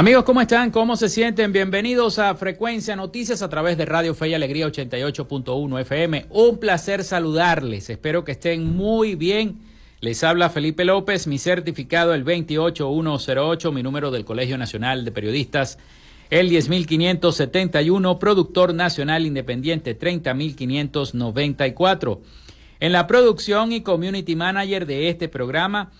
Amigos, 0.00 0.24
¿cómo 0.24 0.40
están? 0.40 0.70
¿Cómo 0.70 0.96
se 0.96 1.10
sienten? 1.10 1.52
Bienvenidos 1.52 2.18
a 2.18 2.34
Frecuencia 2.34 2.96
Noticias 2.96 3.42
a 3.42 3.50
través 3.50 3.76
de 3.76 3.84
Radio 3.84 4.14
Fe 4.14 4.30
y 4.30 4.34
Alegría 4.34 4.66
88.1 4.66 5.80
FM. 5.82 6.24
Un 6.30 6.56
placer 6.56 7.04
saludarles. 7.04 7.90
Espero 7.90 8.24
que 8.24 8.32
estén 8.32 8.74
muy 8.74 9.14
bien. 9.14 9.58
Les 10.00 10.24
habla 10.24 10.48
Felipe 10.48 10.86
López, 10.86 11.26
mi 11.26 11.36
certificado 11.36 12.14
el 12.14 12.24
28108, 12.24 13.72
mi 13.72 13.82
número 13.82 14.10
del 14.10 14.24
Colegio 14.24 14.56
Nacional 14.56 15.04
de 15.04 15.12
Periodistas 15.12 15.76
el 16.30 16.48
10571, 16.48 18.18
productor 18.18 18.72
nacional 18.72 19.26
independiente 19.26 19.94
30594. 19.94 22.22
En 22.80 22.92
la 22.92 23.06
producción 23.06 23.72
y 23.72 23.82
community 23.82 24.34
manager 24.34 24.86
de 24.86 25.10
este 25.10 25.28
programa, 25.28 25.90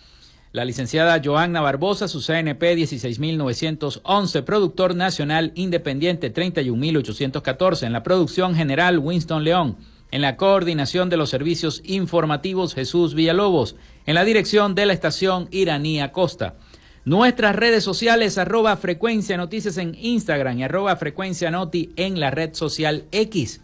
la 0.53 0.65
licenciada 0.65 1.21
Joanna 1.23 1.61
Barbosa, 1.61 2.09
su 2.09 2.21
CNP 2.21 2.75
16911, 2.75 4.43
productor 4.43 4.97
nacional 4.97 5.53
independiente 5.55 6.31
31814, 6.31 7.87
en 7.87 7.93
la 7.93 8.03
producción 8.03 8.57
general 8.57 8.99
Winston 8.99 9.45
León, 9.45 9.77
en 10.11 10.23
la 10.23 10.37
coordinación 10.37 11.09
de 11.09 11.17
los 11.17 11.31
servicios 11.31 11.83
informativos 11.85 12.75
Jesús 12.75 13.15
Villalobos, 13.15 13.77
en 14.07 14.17
la 14.17 14.25
dirección 14.25 14.75
de 14.75 14.87
la 14.87 14.93
estación 14.93 15.47
Iranía 15.53 16.11
Costa. 16.11 16.57
Nuestras 17.05 17.55
redes 17.55 17.85
sociales, 17.85 18.37
arroba 18.37 18.77
frecuencia 18.77 19.37
noticias 19.37 19.79
en 19.79 19.95
Instagram 19.95 20.59
y 20.59 20.65
arroba 20.65 20.97
frecuencia 20.97 21.53
noti 21.53 21.93
en 21.95 22.19
la 22.19 22.33
red 22.33 22.55
social 22.55 23.05
X. 23.13 23.61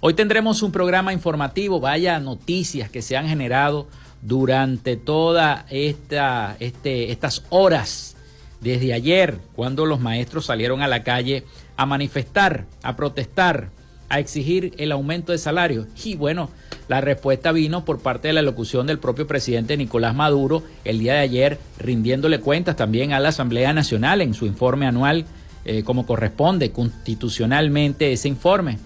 Hoy 0.00 0.14
tendremos 0.14 0.62
un 0.62 0.72
programa 0.72 1.12
informativo, 1.12 1.80
vaya 1.80 2.18
noticias 2.18 2.88
que 2.88 3.02
se 3.02 3.18
han 3.18 3.28
generado 3.28 3.88
durante 4.22 4.96
todas 4.96 5.64
esta, 5.70 6.56
este, 6.60 7.12
estas 7.12 7.44
horas 7.50 8.16
desde 8.60 8.92
ayer, 8.92 9.38
cuando 9.54 9.86
los 9.86 10.00
maestros 10.00 10.46
salieron 10.46 10.82
a 10.82 10.88
la 10.88 11.04
calle 11.04 11.44
a 11.76 11.86
manifestar, 11.86 12.66
a 12.82 12.96
protestar, 12.96 13.70
a 14.08 14.18
exigir 14.18 14.74
el 14.78 14.90
aumento 14.90 15.32
de 15.32 15.38
salario. 15.38 15.86
Y 16.02 16.16
bueno, 16.16 16.50
la 16.88 17.00
respuesta 17.00 17.52
vino 17.52 17.84
por 17.84 18.00
parte 18.00 18.28
de 18.28 18.34
la 18.34 18.42
locución 18.42 18.86
del 18.86 18.98
propio 18.98 19.26
presidente 19.26 19.76
Nicolás 19.76 20.14
Maduro 20.14 20.62
el 20.84 20.98
día 20.98 21.14
de 21.14 21.20
ayer, 21.20 21.58
rindiéndole 21.78 22.40
cuentas 22.40 22.76
también 22.76 23.12
a 23.12 23.20
la 23.20 23.28
Asamblea 23.28 23.72
Nacional 23.72 24.22
en 24.22 24.34
su 24.34 24.46
informe 24.46 24.86
anual, 24.86 25.26
eh, 25.64 25.82
como 25.82 26.06
corresponde 26.06 26.72
constitucionalmente 26.72 28.12
ese 28.12 28.28
informe. 28.28 28.78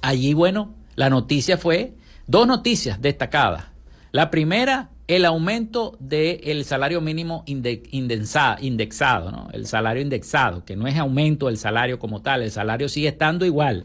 Allí, 0.00 0.32
bueno, 0.32 0.72
la 0.94 1.10
noticia 1.10 1.58
fue 1.58 1.94
dos 2.26 2.46
noticias 2.46 3.02
destacadas. 3.02 3.64
La 4.10 4.30
primera, 4.30 4.88
el 5.06 5.26
aumento 5.26 5.96
del 6.00 6.64
salario 6.64 7.02
mínimo 7.02 7.44
indexado, 7.46 9.30
¿no? 9.30 9.48
el 9.52 9.66
salario 9.66 10.00
indexado, 10.00 10.64
que 10.64 10.76
no 10.76 10.86
es 10.86 10.96
aumento 10.96 11.46
del 11.46 11.58
salario 11.58 11.98
como 11.98 12.22
tal, 12.22 12.42
el 12.42 12.50
salario 12.50 12.88
sigue 12.88 13.08
estando 13.08 13.44
igual. 13.44 13.84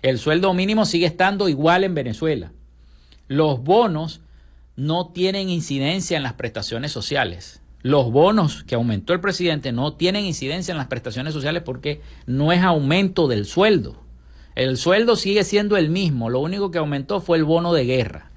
El 0.00 0.18
sueldo 0.18 0.54
mínimo 0.54 0.86
sigue 0.86 1.04
estando 1.04 1.50
igual 1.50 1.84
en 1.84 1.94
Venezuela. 1.94 2.52
Los 3.28 3.62
bonos 3.62 4.22
no 4.76 5.08
tienen 5.08 5.50
incidencia 5.50 6.16
en 6.16 6.22
las 6.22 6.32
prestaciones 6.34 6.90
sociales. 6.90 7.60
Los 7.82 8.10
bonos 8.10 8.64
que 8.64 8.76
aumentó 8.76 9.12
el 9.12 9.20
presidente 9.20 9.72
no 9.72 9.92
tienen 9.92 10.24
incidencia 10.24 10.72
en 10.72 10.78
las 10.78 10.86
prestaciones 10.86 11.34
sociales 11.34 11.62
porque 11.64 12.00
no 12.24 12.50
es 12.50 12.62
aumento 12.62 13.28
del 13.28 13.44
sueldo. 13.44 14.02
El 14.54 14.78
sueldo 14.78 15.16
sigue 15.16 15.44
siendo 15.44 15.76
el 15.76 15.90
mismo, 15.90 16.30
lo 16.30 16.40
único 16.40 16.70
que 16.70 16.78
aumentó 16.78 17.20
fue 17.20 17.36
el 17.36 17.44
bono 17.44 17.74
de 17.74 17.84
guerra 17.84 18.29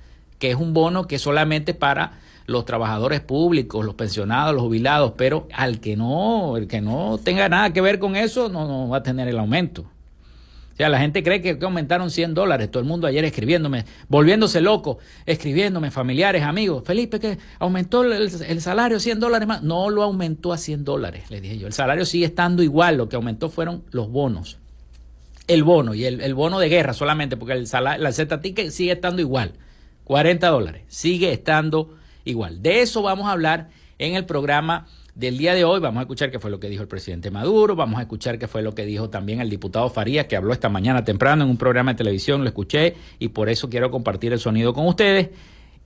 que 0.43 0.51
es 0.51 0.57
un 0.57 0.73
bono 0.73 1.07
que 1.07 1.19
solamente 1.19 1.73
para 1.73 2.19
los 2.47 2.65
trabajadores 2.65 3.21
públicos, 3.21 3.85
los 3.85 3.95
pensionados, 3.95 4.53
los 4.53 4.63
jubilados, 4.63 5.13
pero 5.15 5.47
al 5.53 5.79
que 5.79 5.95
no, 5.95 6.57
el 6.57 6.67
que 6.67 6.81
no 6.81 7.17
tenga 7.17 7.47
nada 7.47 7.71
que 7.71 7.79
ver 7.79 7.97
con 7.97 8.17
eso, 8.17 8.49
no, 8.49 8.89
va 8.89 8.97
a 8.97 9.03
tener 9.03 9.29
el 9.29 9.39
aumento. 9.39 9.83
O 9.83 10.75
sea, 10.75 10.89
la 10.89 10.99
gente 10.99 11.23
cree 11.23 11.41
que, 11.41 11.57
aumentaron 11.61 12.11
100 12.11 12.33
dólares. 12.33 12.69
Todo 12.69 12.83
el 12.83 12.89
mundo 12.89 13.07
ayer 13.07 13.23
escribiéndome, 13.23 13.85
volviéndose 14.09 14.59
loco, 14.59 14.97
escribiéndome, 15.25 15.91
familiares, 15.91 16.43
amigos. 16.43 16.83
Felipe, 16.85 17.21
que 17.21 17.37
aumentó 17.59 18.03
el, 18.03 18.59
salario 18.59 18.99
100 18.99 19.21
dólares 19.21 19.47
más. 19.47 19.63
No 19.63 19.89
lo 19.89 20.03
aumentó 20.03 20.51
a 20.51 20.57
100 20.57 20.83
dólares, 20.83 21.31
le 21.31 21.39
dije 21.39 21.57
yo. 21.57 21.67
El 21.67 21.73
salario 21.73 22.05
sigue 22.05 22.25
estando 22.25 22.63
igual. 22.63 22.97
Lo 22.97 23.07
que 23.07 23.15
aumentó 23.15 23.49
fueron 23.49 23.85
los 23.91 24.11
bonos. 24.11 24.57
El 25.47 25.63
bono 25.63 25.93
y 25.93 26.03
el, 26.03 26.33
bono 26.33 26.59
de 26.59 26.67
guerra 26.67 26.91
solamente, 26.91 27.37
porque 27.37 27.53
el 27.53 27.65
salario, 27.65 28.03
la 28.03 28.11
Z-Ticket 28.11 28.71
sigue 28.71 28.91
estando 28.91 29.21
igual. 29.21 29.53
40 30.03 30.47
dólares. 30.47 30.83
Sigue 30.87 31.31
estando 31.31 31.95
igual. 32.25 32.61
De 32.61 32.81
eso 32.81 33.01
vamos 33.01 33.27
a 33.27 33.31
hablar 33.31 33.69
en 33.99 34.15
el 34.15 34.25
programa 34.25 34.87
del 35.15 35.37
día 35.37 35.53
de 35.53 35.63
hoy. 35.63 35.79
Vamos 35.79 35.99
a 35.99 36.03
escuchar 36.03 36.31
qué 36.31 36.39
fue 36.39 36.51
lo 36.51 36.59
que 36.59 36.69
dijo 36.69 36.81
el 36.81 36.87
presidente 36.87 37.31
Maduro, 37.31 37.75
vamos 37.75 37.99
a 37.99 38.03
escuchar 38.03 38.39
qué 38.39 38.47
fue 38.47 38.61
lo 38.61 38.73
que 38.73 38.85
dijo 38.85 39.09
también 39.09 39.41
el 39.41 39.49
diputado 39.49 39.89
Farías, 39.89 40.25
que 40.25 40.35
habló 40.35 40.53
esta 40.53 40.69
mañana 40.69 41.03
temprano 41.03 41.43
en 41.43 41.49
un 41.49 41.57
programa 41.57 41.93
de 41.93 41.97
televisión, 41.97 42.41
lo 42.41 42.47
escuché 42.47 42.95
y 43.19 43.29
por 43.29 43.49
eso 43.49 43.69
quiero 43.69 43.91
compartir 43.91 44.33
el 44.33 44.39
sonido 44.39 44.73
con 44.73 44.87
ustedes. 44.87 45.29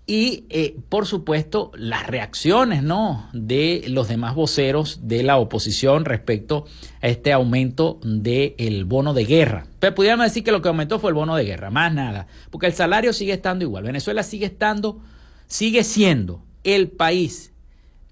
Y, 0.09 0.45
eh, 0.49 0.77
por 0.87 1.05
supuesto, 1.05 1.71
las 1.75 2.07
reacciones 2.07 2.81
¿no? 2.81 3.27
de 3.33 3.83
los 3.89 4.07
demás 4.07 4.35
voceros 4.35 5.01
de 5.03 5.21
la 5.21 5.35
oposición 5.35 6.05
respecto 6.05 6.65
a 7.01 7.09
este 7.09 7.33
aumento 7.33 7.99
del 8.01 8.85
bono 8.85 9.13
de 9.13 9.25
guerra. 9.25 9.67
Pero 9.79 9.95
pudiéramos 9.95 10.27
decir 10.27 10.45
que 10.45 10.53
lo 10.53 10.61
que 10.61 10.69
aumentó 10.69 10.97
fue 10.99 11.09
el 11.09 11.15
bono 11.15 11.35
de 11.35 11.43
guerra, 11.43 11.71
más 11.71 11.93
nada, 11.93 12.27
porque 12.51 12.67
el 12.67 12.73
salario 12.73 13.11
sigue 13.11 13.33
estando 13.33 13.65
igual. 13.65 13.83
Venezuela 13.83 14.23
sigue 14.23 14.45
estando, 14.45 15.01
sigue 15.45 15.83
siendo 15.83 16.41
el 16.63 16.87
país 16.87 17.51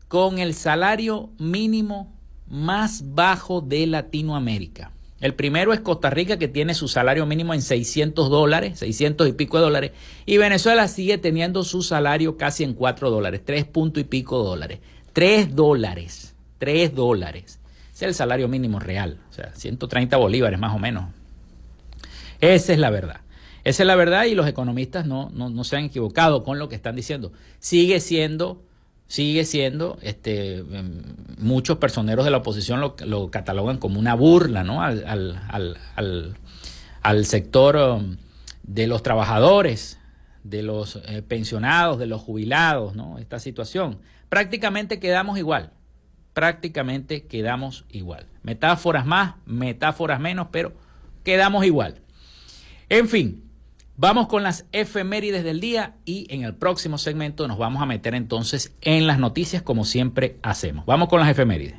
con 0.10 0.38
el 0.40 0.54
salario 0.54 1.30
mínimo 1.40 2.14
más 2.46 3.16
bajo 3.16 3.62
de 3.62 3.88
Latinoamérica. 3.88 4.92
El 5.22 5.34
primero 5.34 5.72
es 5.74 5.80
Costa 5.80 6.10
Rica, 6.10 6.38
que 6.38 6.48
tiene 6.48 6.74
su 6.74 6.88
salario 6.88 7.26
mínimo 7.26 7.54
en 7.54 7.62
600 7.62 8.30
dólares, 8.30 8.80
600 8.80 9.30
y 9.30 9.34
pico 9.34 9.58
de 9.58 9.64
dólares. 9.64 9.92
Y 10.26 10.38
Venezuela 10.38 10.88
sigue 10.88 11.18
teniendo 11.18 11.64
su 11.64 11.84
salario 11.84 12.38
casi 12.38 12.64
en 12.64 12.74
4 12.74 13.10
dólares, 13.10 13.42
3 13.46 13.66
puntos 13.66 14.02
y 14.02 14.04
pico 14.04 14.44
dólares. 14.44 14.80
3 15.14 15.56
dólares, 15.56 16.36
3 16.58 16.94
dólares. 16.94 17.60
Es 17.94 18.02
el 18.02 18.14
salario 18.14 18.50
mínimo 18.50 18.80
real, 18.80 19.20
o 19.30 19.34
sea, 19.34 19.54
130 19.56 20.18
bolívares 20.18 20.60
más 20.60 20.76
o 20.76 20.80
menos. 20.80 21.06
Esa 22.42 22.74
es 22.74 22.80
la 22.80 22.90
verdad. 22.90 23.22
Esa 23.64 23.84
es 23.84 23.88
la 23.88 23.96
verdad 23.96 24.26
y 24.26 24.36
los 24.36 24.48
economistas 24.48 25.06
no, 25.06 25.32
no, 25.34 25.64
se 25.64 25.78
han 25.78 25.86
equivocado 25.86 26.44
con 26.44 26.60
lo 26.60 26.68
que 26.68 26.76
están 26.76 26.96
diciendo. 26.96 27.32
Sigue 27.60 28.02
siendo, 28.02 28.62
sigue 29.08 29.46
siendo, 29.46 29.98
este, 30.02 30.58
em, 30.58 31.04
muchos 31.38 31.78
personeros 31.78 32.26
de 32.26 32.32
la 32.32 32.38
oposición 32.38 32.82
lo, 32.82 33.32
catalogan 33.32 33.78
como 33.78 34.00
una 34.00 34.16
burla 34.16 34.64
¿no? 34.64 34.82
al, 34.82 35.06
al, 35.06 35.78
al, 35.96 36.38
al 37.02 37.26
sector 37.26 37.76
um, 37.76 38.18
de 38.64 38.88
los 38.88 39.04
trabajadores, 39.04 40.00
de 40.44 40.64
los 40.64 40.98
eh, 41.08 41.22
pensionados, 41.22 42.00
de 42.00 42.08
los 42.08 42.22
jubilados, 42.22 42.96
¿no? 42.96 43.18
Esta 43.18 43.40
situación. 43.40 44.00
Prácticamente 44.30 45.00
quedamos 45.00 45.38
igual, 45.38 45.72
prácticamente 46.34 47.26
quedamos 47.26 47.86
igual. 47.90 48.28
Metáforas 48.44 49.06
más, 49.06 49.36
metáforas 49.46 50.20
menos, 50.20 50.48
pero 50.52 50.74
quedamos 51.24 51.66
igual. 51.66 52.02
En 52.90 53.08
fin, 53.08 53.45
vamos 53.98 54.28
con 54.28 54.44
las 54.44 54.66
efemérides 54.72 55.44
del 55.44 55.60
día 55.60 55.96
y 56.06 56.28
en 56.34 56.44
el 56.44 56.56
próximo 56.56 56.98
segmento 56.98 57.48
nos 57.48 57.58
vamos 57.58 57.82
a 57.82 57.86
meter 57.86 58.16
entonces 58.16 58.74
en 58.82 59.08
las 59.08 59.20
noticias 59.20 59.62
como 59.62 59.86
siempre 59.86 60.38
hacemos. 60.44 60.86
Vamos 60.86 61.10
con 61.10 61.20
las 61.20 61.30
efemérides. 61.30 61.76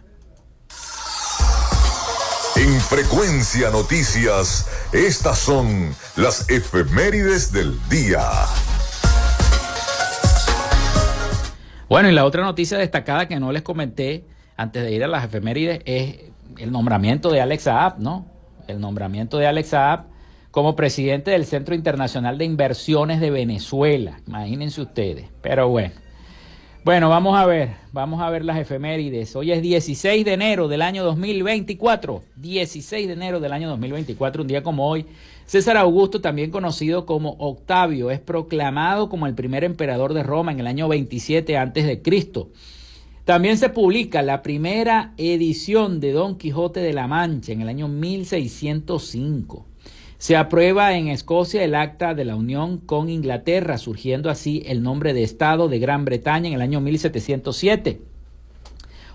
En 2.56 2.80
Frecuencia 2.80 3.70
Noticias, 3.70 4.66
estas 4.92 5.38
son 5.38 5.94
las 6.16 6.48
efemérides 6.48 7.52
del 7.52 7.78
día. 7.90 8.22
Bueno, 11.88 12.08
y 12.08 12.12
la 12.12 12.24
otra 12.24 12.42
noticia 12.42 12.78
destacada 12.78 13.28
que 13.28 13.38
no 13.38 13.52
les 13.52 13.62
comenté 13.62 14.24
antes 14.56 14.82
de 14.82 14.92
ir 14.92 15.04
a 15.04 15.06
las 15.06 15.24
efemérides 15.24 15.80
es 15.84 16.16
el 16.56 16.72
nombramiento 16.72 17.30
de 17.30 17.42
Alex 17.42 17.64
Saab, 17.64 17.98
¿no? 17.98 18.26
El 18.66 18.80
nombramiento 18.80 19.36
de 19.36 19.46
Alex 19.46 19.68
Saab 19.68 20.15
como 20.56 20.74
presidente 20.74 21.32
del 21.32 21.44
Centro 21.44 21.74
Internacional 21.74 22.38
de 22.38 22.46
Inversiones 22.46 23.20
de 23.20 23.30
Venezuela. 23.30 24.22
Imagínense 24.26 24.80
ustedes. 24.80 25.26
Pero 25.42 25.68
bueno. 25.68 25.92
Bueno, 26.82 27.10
vamos 27.10 27.38
a 27.38 27.44
ver, 27.44 27.72
vamos 27.92 28.22
a 28.22 28.30
ver 28.30 28.42
las 28.42 28.56
efemérides. 28.56 29.36
Hoy 29.36 29.52
es 29.52 29.60
16 29.60 30.24
de 30.24 30.32
enero 30.32 30.66
del 30.66 30.80
año 30.80 31.04
2024. 31.04 32.22
16 32.36 33.06
de 33.06 33.12
enero 33.12 33.38
del 33.38 33.52
año 33.52 33.68
2024, 33.68 34.40
un 34.40 34.48
día 34.48 34.62
como 34.62 34.88
hoy. 34.88 35.04
César 35.44 35.76
Augusto, 35.76 36.22
también 36.22 36.50
conocido 36.50 37.04
como 37.04 37.36
Octavio, 37.38 38.10
es 38.10 38.20
proclamado 38.20 39.10
como 39.10 39.26
el 39.26 39.34
primer 39.34 39.62
emperador 39.62 40.14
de 40.14 40.22
Roma 40.22 40.52
en 40.52 40.60
el 40.60 40.68
año 40.68 40.88
27 40.88 41.54
a.C. 41.58 42.00
También 43.26 43.58
se 43.58 43.68
publica 43.68 44.22
la 44.22 44.40
primera 44.40 45.12
edición 45.18 46.00
de 46.00 46.12
Don 46.12 46.38
Quijote 46.38 46.80
de 46.80 46.94
la 46.94 47.08
Mancha 47.08 47.52
en 47.52 47.60
el 47.60 47.68
año 47.68 47.88
1605. 47.88 49.66
Se 50.18 50.34
aprueba 50.34 50.94
en 50.94 51.08
Escocia 51.08 51.62
el 51.62 51.74
acta 51.74 52.14
de 52.14 52.24
la 52.24 52.36
unión 52.36 52.78
con 52.78 53.10
Inglaterra, 53.10 53.76
surgiendo 53.76 54.30
así 54.30 54.62
el 54.64 54.82
nombre 54.82 55.12
de 55.12 55.22
Estado 55.22 55.68
de 55.68 55.78
Gran 55.78 56.06
Bretaña 56.06 56.48
en 56.48 56.54
el 56.54 56.62
año 56.62 56.80
1707. 56.80 58.00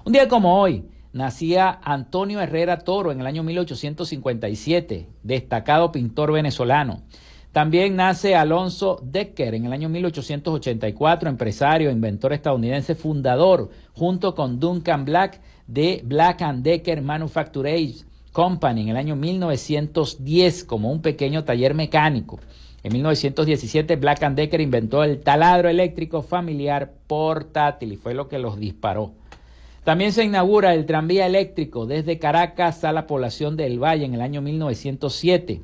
Un 0.05 0.13
día 0.13 0.27
como 0.27 0.61
hoy, 0.61 0.85
nacía 1.11 1.79
Antonio 1.83 2.39
Herrera 2.39 2.77
Toro 2.79 3.11
en 3.11 3.19
el 3.19 3.25
año 3.25 3.41
1857, 3.41 5.07
destacado 5.23 5.91
pintor 5.91 6.33
venezolano. 6.33 7.01
También 7.51 7.95
nace 7.95 8.35
Alonso 8.35 8.99
Decker 9.03 9.55
en 9.55 9.65
el 9.65 9.73
año 9.73 9.89
1884, 9.89 11.29
empresario, 11.29 11.89
inventor 11.89 12.31
estadounidense, 12.31 12.93
fundador, 12.93 13.71
junto 13.93 14.35
con 14.35 14.59
Duncan 14.59 15.03
Black, 15.03 15.41
de 15.65 16.01
Black 16.05 16.43
and 16.43 16.63
Decker 16.63 17.01
Manufacturers 17.01 18.05
Company 18.31 18.81
en 18.81 18.89
el 18.89 18.97
año 18.97 19.15
1910 19.15 20.63
como 20.63 20.91
un 20.91 21.01
pequeño 21.01 21.43
taller 21.43 21.73
mecánico. 21.73 22.39
En 22.83 22.93
1917 22.93 23.95
Black 23.97 24.19
Decker 24.19 24.61
inventó 24.61 25.03
el 25.03 25.21
taladro 25.21 25.69
eléctrico 25.69 26.21
familiar 26.21 26.93
portátil 27.07 27.93
y 27.93 27.97
fue 27.97 28.13
lo 28.13 28.27
que 28.27 28.39
los 28.39 28.59
disparó. 28.59 29.11
También 29.83 30.13
se 30.13 30.23
inaugura 30.23 30.73
el 30.73 30.85
tranvía 30.85 31.25
eléctrico 31.25 31.85
desde 31.85 32.19
Caracas 32.19 32.83
a 32.83 32.91
la 32.91 33.07
población 33.07 33.57
del 33.57 33.79
Valle 33.79 34.05
en 34.05 34.13
el 34.13 34.21
año 34.21 34.41
1907. 34.41 35.61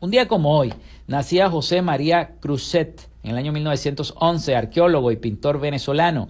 Un 0.00 0.10
día 0.10 0.28
como 0.28 0.56
hoy, 0.56 0.72
nacía 1.06 1.48
José 1.50 1.82
María 1.82 2.36
Cruzet 2.40 3.08
en 3.22 3.32
el 3.32 3.36
año 3.38 3.52
1911, 3.52 4.56
arqueólogo 4.56 5.10
y 5.10 5.16
pintor 5.16 5.58
venezolano. 5.58 6.28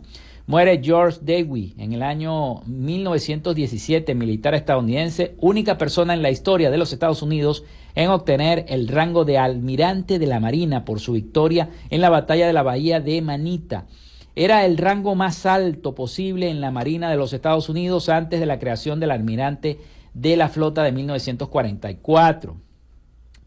Muere 0.48 0.80
George 0.80 1.18
Dewey 1.22 1.74
en 1.76 1.92
el 1.92 2.04
año 2.04 2.62
1917, 2.66 4.14
militar 4.14 4.54
estadounidense, 4.54 5.34
única 5.40 5.76
persona 5.76 6.14
en 6.14 6.22
la 6.22 6.30
historia 6.30 6.70
de 6.70 6.78
los 6.78 6.92
Estados 6.92 7.20
Unidos 7.20 7.64
en 7.96 8.10
obtener 8.10 8.64
el 8.68 8.86
rango 8.86 9.24
de 9.24 9.38
almirante 9.38 10.20
de 10.20 10.26
la 10.28 10.38
Marina 10.38 10.84
por 10.84 11.00
su 11.00 11.14
victoria 11.14 11.70
en 11.90 12.00
la 12.00 12.10
batalla 12.10 12.46
de 12.46 12.52
la 12.52 12.62
Bahía 12.62 13.00
de 13.00 13.20
Manita. 13.22 13.86
Era 14.36 14.64
el 14.64 14.78
rango 14.78 15.16
más 15.16 15.46
alto 15.46 15.96
posible 15.96 16.48
en 16.48 16.60
la 16.60 16.70
Marina 16.70 17.10
de 17.10 17.16
los 17.16 17.32
Estados 17.32 17.68
Unidos 17.68 18.08
antes 18.08 18.38
de 18.38 18.46
la 18.46 18.60
creación 18.60 19.00
del 19.00 19.10
almirante 19.10 19.80
de 20.14 20.36
la 20.36 20.48
flota 20.48 20.84
de 20.84 20.92
1944. 20.92 22.56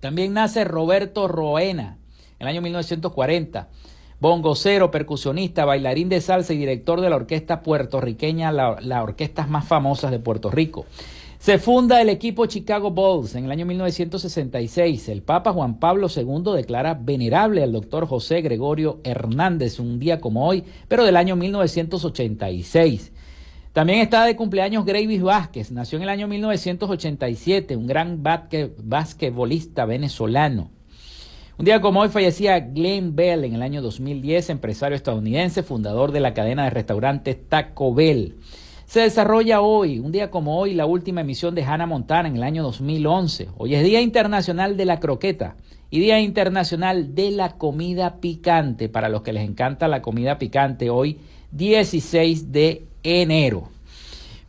También 0.02 0.34
nace 0.34 0.66
Roberto 0.66 1.30
Roena 1.30 1.98
en 2.40 2.48
el 2.48 2.48
año 2.50 2.62
1940 2.62 3.70
bongocero, 4.20 4.92
percusionista, 4.92 5.66
bailarín 5.66 6.10
de 6.10 6.22
salsa 6.22 6.54
y 6.54 6.58
director 6.58 7.02
de 7.02 7.10
la 7.10 7.16
orquesta 7.16 7.62
puertorriqueña, 7.62 8.52
la, 8.52 8.78
las 8.82 9.04
orquestas 9.04 9.50
más 9.50 9.68
famosas 9.68 10.12
de 10.12 10.20
Puerto 10.20 10.52
Rico. 10.52 10.86
Se 11.40 11.58
funda 11.58 12.02
el 12.02 12.10
equipo 12.10 12.48
Chicago 12.48 12.92
Bulls 12.92 13.34
en 13.36 13.46
el 13.46 13.52
año 13.52 13.66
1966. 13.66 15.08
El 15.08 15.22
Papa 15.22 15.54
Juan 15.54 15.80
Pablo 15.80 16.08
II 16.14 16.54
declara 16.54 16.96
venerable 16.96 17.64
al 17.64 17.72
doctor 17.72 18.08
José 18.08 18.42
Gregorio 18.42 19.00
Hernández 19.06 19.80
un 19.80 20.00
día 20.00 20.20
como 20.20 20.46
hoy, 20.46 20.66
pero 20.90 21.06
del 21.06 21.16
año 21.16 21.38
1986. 21.38 23.14
También 23.72 24.00
está 24.00 24.26
de 24.26 24.36
cumpleaños 24.36 24.84
Gravis 24.84 25.22
Vázquez, 25.22 25.72
nació 25.72 25.96
en 25.96 26.04
el 26.04 26.10
año 26.10 26.28
1987, 26.28 27.78
un 27.78 27.88
gran 27.88 28.22
basquetbolista 28.22 29.86
venezolano. 29.86 30.72
Un 31.60 31.66
día 31.66 31.82
como 31.82 32.00
hoy 32.00 32.08
fallecía 32.08 32.58
Glenn 32.62 33.18
Bell 33.18 33.44
en 33.44 33.54
el 33.54 33.62
año 33.62 33.82
2010, 33.82 34.50
empresario 34.50 34.96
estadounidense, 34.96 35.62
fundador 35.62 36.14
de 36.14 36.22
la 36.22 36.34
cadena 36.34 36.64
de 36.64 36.70
restaurantes 36.70 37.38
Taco 37.50 37.94
Bell. 37.94 38.38
Se 38.86 39.02
desarrolla 39.02 39.60
hoy, 39.60 40.00
un 40.00 40.14
día 40.14 40.32
como 40.32 40.58
hoy, 40.58 40.74
la 40.74 40.86
última 40.86 41.20
emisión 41.20 41.56
de 41.56 41.66
Hannah 41.66 41.86
Montana 41.86 42.30
en 42.30 42.38
el 42.38 42.44
año 42.44 42.64
2011. 42.64 43.50
Hoy 43.58 43.76
es 43.76 43.84
Día 43.84 44.00
Internacional 44.00 44.78
de 44.78 44.86
la 44.86 45.02
Croqueta 45.02 45.58
y 45.90 46.00
Día 46.00 46.22
Internacional 46.22 47.14
de 47.14 47.32
la 47.32 47.58
Comida 47.58 48.22
Picante. 48.22 48.88
Para 48.88 49.10
los 49.10 49.24
que 49.24 49.34
les 49.34 49.44
encanta 49.44 49.90
la 49.90 50.02
comida 50.02 50.40
picante, 50.40 50.90
hoy 50.90 51.20
16 51.52 52.54
de 52.54 52.86
enero. 53.04 53.68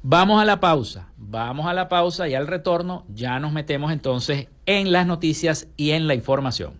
Vamos 0.05 0.40
a 0.40 0.45
la 0.45 0.61
pausa, 0.61 1.09
vamos 1.17 1.67
a 1.67 1.75
la 1.75 1.88
pausa 1.88 2.29
y 2.29 2.35
al 2.35 2.47
retorno 2.47 3.05
ya 3.12 3.40
nos 3.40 3.52
metemos 3.52 3.90
entonces 3.90 4.47
en 4.64 4.93
las 4.93 5.09
noticias 5.09 5.67
y 5.76 5.90
en 5.90 6.07
la 6.07 6.14
información. 6.14 6.79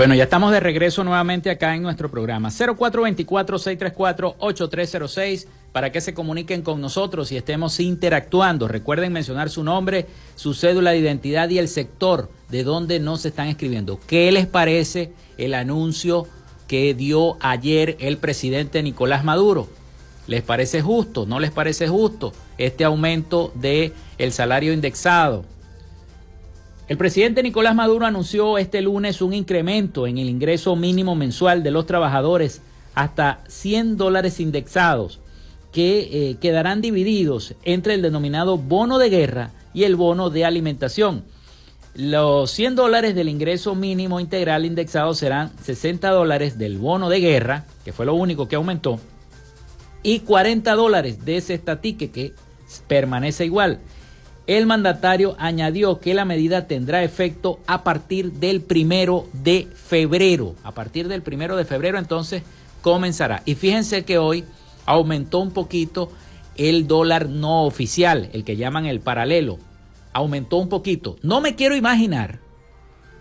Bueno, 0.00 0.14
ya 0.14 0.24
estamos 0.24 0.50
de 0.50 0.60
regreso 0.60 1.04
nuevamente 1.04 1.50
acá 1.50 1.76
en 1.76 1.82
nuestro 1.82 2.10
programa 2.10 2.48
0424-634-8306 2.48 5.46
para 5.72 5.92
que 5.92 6.00
se 6.00 6.14
comuniquen 6.14 6.62
con 6.62 6.80
nosotros 6.80 7.30
y 7.32 7.36
estemos 7.36 7.78
interactuando. 7.80 8.66
Recuerden 8.66 9.12
mencionar 9.12 9.50
su 9.50 9.62
nombre, 9.62 10.06
su 10.36 10.54
cédula 10.54 10.92
de 10.92 11.00
identidad 11.00 11.50
y 11.50 11.58
el 11.58 11.68
sector 11.68 12.30
de 12.48 12.64
donde 12.64 12.98
nos 12.98 13.26
están 13.26 13.48
escribiendo. 13.48 14.00
¿Qué 14.06 14.32
les 14.32 14.46
parece 14.46 15.12
el 15.36 15.52
anuncio 15.52 16.26
que 16.66 16.94
dio 16.94 17.36
ayer 17.40 17.98
el 18.00 18.16
presidente 18.16 18.82
Nicolás 18.82 19.22
Maduro? 19.22 19.68
¿Les 20.26 20.40
parece 20.40 20.80
justo? 20.80 21.26
¿No 21.26 21.40
les 21.40 21.50
parece 21.50 21.88
justo 21.88 22.32
este 22.56 22.84
aumento 22.84 23.52
de 23.54 23.92
el 24.16 24.32
salario 24.32 24.72
indexado? 24.72 25.44
El 26.90 26.96
presidente 26.96 27.44
Nicolás 27.44 27.76
Maduro 27.76 28.04
anunció 28.04 28.58
este 28.58 28.82
lunes 28.82 29.22
un 29.22 29.32
incremento 29.32 30.08
en 30.08 30.18
el 30.18 30.28
ingreso 30.28 30.74
mínimo 30.74 31.14
mensual 31.14 31.62
de 31.62 31.70
los 31.70 31.86
trabajadores 31.86 32.62
hasta 32.96 33.44
100 33.46 33.96
dólares 33.96 34.40
indexados 34.40 35.20
que 35.70 36.00
eh, 36.30 36.36
quedarán 36.40 36.80
divididos 36.80 37.54
entre 37.62 37.94
el 37.94 38.02
denominado 38.02 38.58
bono 38.58 38.98
de 38.98 39.08
guerra 39.08 39.52
y 39.72 39.84
el 39.84 39.94
bono 39.94 40.30
de 40.30 40.44
alimentación. 40.44 41.22
Los 41.94 42.50
100 42.50 42.74
dólares 42.74 43.14
del 43.14 43.28
ingreso 43.28 43.76
mínimo 43.76 44.18
integral 44.18 44.64
indexado 44.64 45.14
serán 45.14 45.52
60 45.62 46.10
dólares 46.10 46.58
del 46.58 46.78
bono 46.78 47.08
de 47.08 47.20
guerra, 47.20 47.66
que 47.84 47.92
fue 47.92 48.04
lo 48.04 48.14
único 48.14 48.48
que 48.48 48.56
aumentó, 48.56 48.98
y 50.02 50.18
40 50.18 50.74
dólares 50.74 51.24
de 51.24 51.36
ese 51.36 51.54
estatique 51.54 52.10
que 52.10 52.32
permanece 52.88 53.44
igual. 53.44 53.78
El 54.50 54.66
mandatario 54.66 55.36
añadió 55.38 56.00
que 56.00 56.12
la 56.12 56.24
medida 56.24 56.66
tendrá 56.66 57.04
efecto 57.04 57.60
a 57.68 57.84
partir 57.84 58.32
del 58.32 58.62
primero 58.62 59.28
de 59.32 59.68
febrero. 59.76 60.56
A 60.64 60.72
partir 60.72 61.06
del 61.06 61.22
primero 61.22 61.54
de 61.54 61.64
febrero 61.64 62.00
entonces 62.00 62.42
comenzará. 62.82 63.44
Y 63.46 63.54
fíjense 63.54 64.04
que 64.04 64.18
hoy 64.18 64.44
aumentó 64.86 65.38
un 65.38 65.52
poquito 65.52 66.10
el 66.56 66.88
dólar 66.88 67.28
no 67.28 67.62
oficial, 67.62 68.28
el 68.32 68.42
que 68.42 68.56
llaman 68.56 68.86
el 68.86 68.98
paralelo. 68.98 69.60
Aumentó 70.12 70.56
un 70.56 70.68
poquito. 70.68 71.16
No 71.22 71.40
me 71.40 71.54
quiero 71.54 71.76
imaginar 71.76 72.40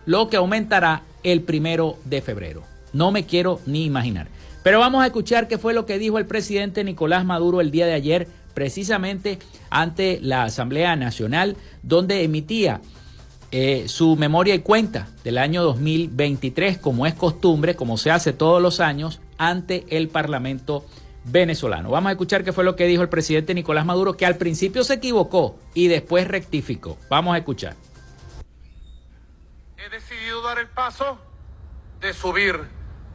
lo 0.07 0.29
que 0.29 0.37
aumentará 0.37 1.03
el 1.21 1.43
primero 1.43 1.99
de 2.05 2.23
febrero. 2.23 2.63
No 2.91 3.11
me 3.11 3.27
quiero 3.27 3.61
ni 3.67 3.85
imaginar. 3.85 4.29
Pero 4.63 4.79
vamos 4.79 5.03
a 5.03 5.05
escuchar 5.05 5.47
qué 5.47 5.59
fue 5.59 5.75
lo 5.75 5.85
que 5.85 5.99
dijo 5.99 6.17
el 6.17 6.25
presidente 6.25 6.83
Nicolás 6.83 7.23
Maduro 7.23 7.61
el 7.61 7.69
día 7.69 7.85
de 7.85 7.93
ayer, 7.93 8.27
precisamente 8.53 9.39
ante 9.69 10.19
la 10.21 10.43
Asamblea 10.43 10.95
Nacional, 10.95 11.55
donde 11.83 12.23
emitía 12.23 12.81
eh, 13.51 13.85
su 13.87 14.15
memoria 14.15 14.53
y 14.53 14.59
cuenta 14.59 15.07
del 15.23 15.37
año 15.37 15.63
2023, 15.63 16.77
como 16.77 17.07
es 17.07 17.15
costumbre, 17.15 17.75
como 17.75 17.97
se 17.97 18.11
hace 18.11 18.31
todos 18.31 18.61
los 18.61 18.79
años, 18.79 19.21
ante 19.37 19.85
el 19.89 20.09
Parlamento 20.09 20.85
venezolano. 21.25 21.89
Vamos 21.89 22.09
a 22.09 22.11
escuchar 22.11 22.43
qué 22.43 22.53
fue 22.53 22.63
lo 22.63 22.75
que 22.75 22.85
dijo 22.85 23.01
el 23.01 23.09
presidente 23.09 23.53
Nicolás 23.53 23.85
Maduro, 23.85 24.15
que 24.15 24.25
al 24.25 24.35
principio 24.35 24.83
se 24.83 24.95
equivocó 24.95 25.57
y 25.73 25.87
después 25.87 26.27
rectificó. 26.27 26.97
Vamos 27.09 27.33
a 27.33 27.39
escuchar. 27.39 27.75
He 29.77 29.89
decidido 29.89 30.41
dar 30.43 30.59
el 30.59 30.67
paso 30.67 31.17
de 32.01 32.13
subir 32.13 32.59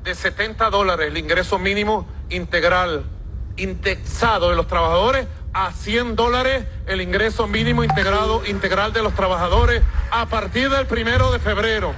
de 0.02 0.14
70 0.14 0.68
dólares 0.70 1.08
el 1.08 1.16
ingreso 1.16 1.58
mínimo 1.58 2.06
integral 2.28 3.04
indexado 3.56 4.50
de 4.50 4.56
los 4.56 4.66
trabajadores 4.66 5.26
a 5.52 5.72
100 5.72 6.16
dólares 6.16 6.66
el 6.86 7.00
ingreso 7.00 7.46
mínimo 7.46 7.84
integrado 7.84 8.44
integral 8.46 8.92
de 8.92 9.02
los 9.02 9.14
trabajadores 9.14 9.82
a 10.10 10.26
partir 10.26 10.68
del 10.70 10.86
primero 10.86 11.30
de 11.30 11.38
febrero. 11.38 11.94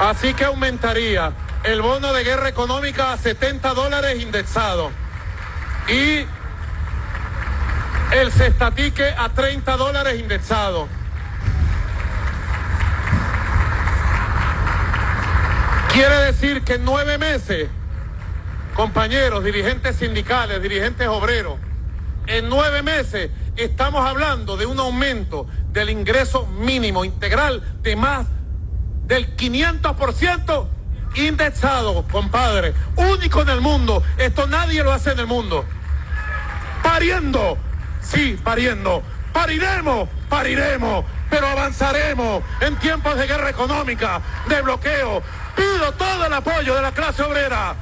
Así 0.00 0.34
que 0.34 0.44
aumentaría 0.44 1.32
el 1.62 1.80
bono 1.80 2.12
de 2.12 2.24
guerra 2.24 2.48
económica 2.48 3.12
a 3.12 3.16
70 3.16 3.72
dólares 3.74 4.20
indexado 4.20 4.90
y 5.88 6.26
el 8.12 8.32
cestatique 8.32 9.14
a 9.16 9.28
30 9.30 9.76
dólares 9.76 10.20
indexado. 10.20 10.88
Quiere 15.92 16.16
decir 16.16 16.62
que 16.64 16.74
en 16.74 16.84
nueve 16.84 17.18
meses, 17.18 17.68
compañeros, 18.74 19.44
dirigentes 19.44 19.96
sindicales, 19.96 20.60
dirigentes 20.60 21.08
obreros, 21.08 21.58
en 22.26 22.48
nueve 22.48 22.82
meses 22.82 23.30
estamos 23.56 24.06
hablando 24.06 24.56
de 24.56 24.66
un 24.66 24.78
aumento 24.78 25.46
del 25.72 25.90
ingreso 25.90 26.46
mínimo 26.46 27.04
integral 27.04 27.62
de 27.82 27.96
más 27.96 28.26
del 29.06 29.36
500% 29.36 30.68
indexado, 31.16 32.04
compadre, 32.10 32.74
único 32.96 33.42
en 33.42 33.48
el 33.50 33.60
mundo. 33.60 34.02
Esto 34.16 34.46
nadie 34.46 34.82
lo 34.82 34.92
hace 34.92 35.12
en 35.12 35.20
el 35.20 35.26
mundo. 35.26 35.64
Pariendo, 36.82 37.56
sí, 38.00 38.38
pariendo. 38.42 39.02
Pariremos, 39.32 40.08
pariremos, 40.28 41.04
pero 41.28 41.46
avanzaremos 41.46 42.42
en 42.60 42.76
tiempos 42.76 43.16
de 43.16 43.26
guerra 43.26 43.50
económica, 43.50 44.20
de 44.48 44.62
bloqueo, 44.62 45.22
Pido 45.54 45.92
todo 45.92 46.26
el 46.26 46.32
apoyo 46.32 46.74
de 46.74 46.82
la 46.82 46.92
clase 46.92 47.22
obrera. 47.22 47.76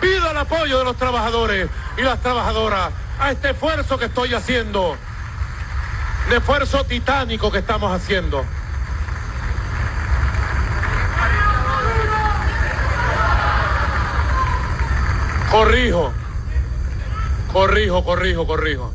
Pido 0.00 0.30
el 0.30 0.36
apoyo 0.36 0.78
de 0.78 0.84
los 0.84 0.96
trabajadores 0.96 1.68
y 1.96 2.02
las 2.02 2.20
trabajadoras 2.20 2.92
a 3.18 3.30
este 3.30 3.50
esfuerzo 3.50 3.98
que 3.98 4.06
estoy 4.06 4.34
haciendo. 4.34 4.96
De 6.30 6.36
esfuerzo 6.36 6.84
titánico 6.84 7.50
que 7.50 7.58
estamos 7.58 7.90
haciendo. 7.92 8.44
Corrijo. 15.50 16.12
Corrijo, 17.52 18.04
corrijo, 18.04 18.46
corrijo. 18.46 18.92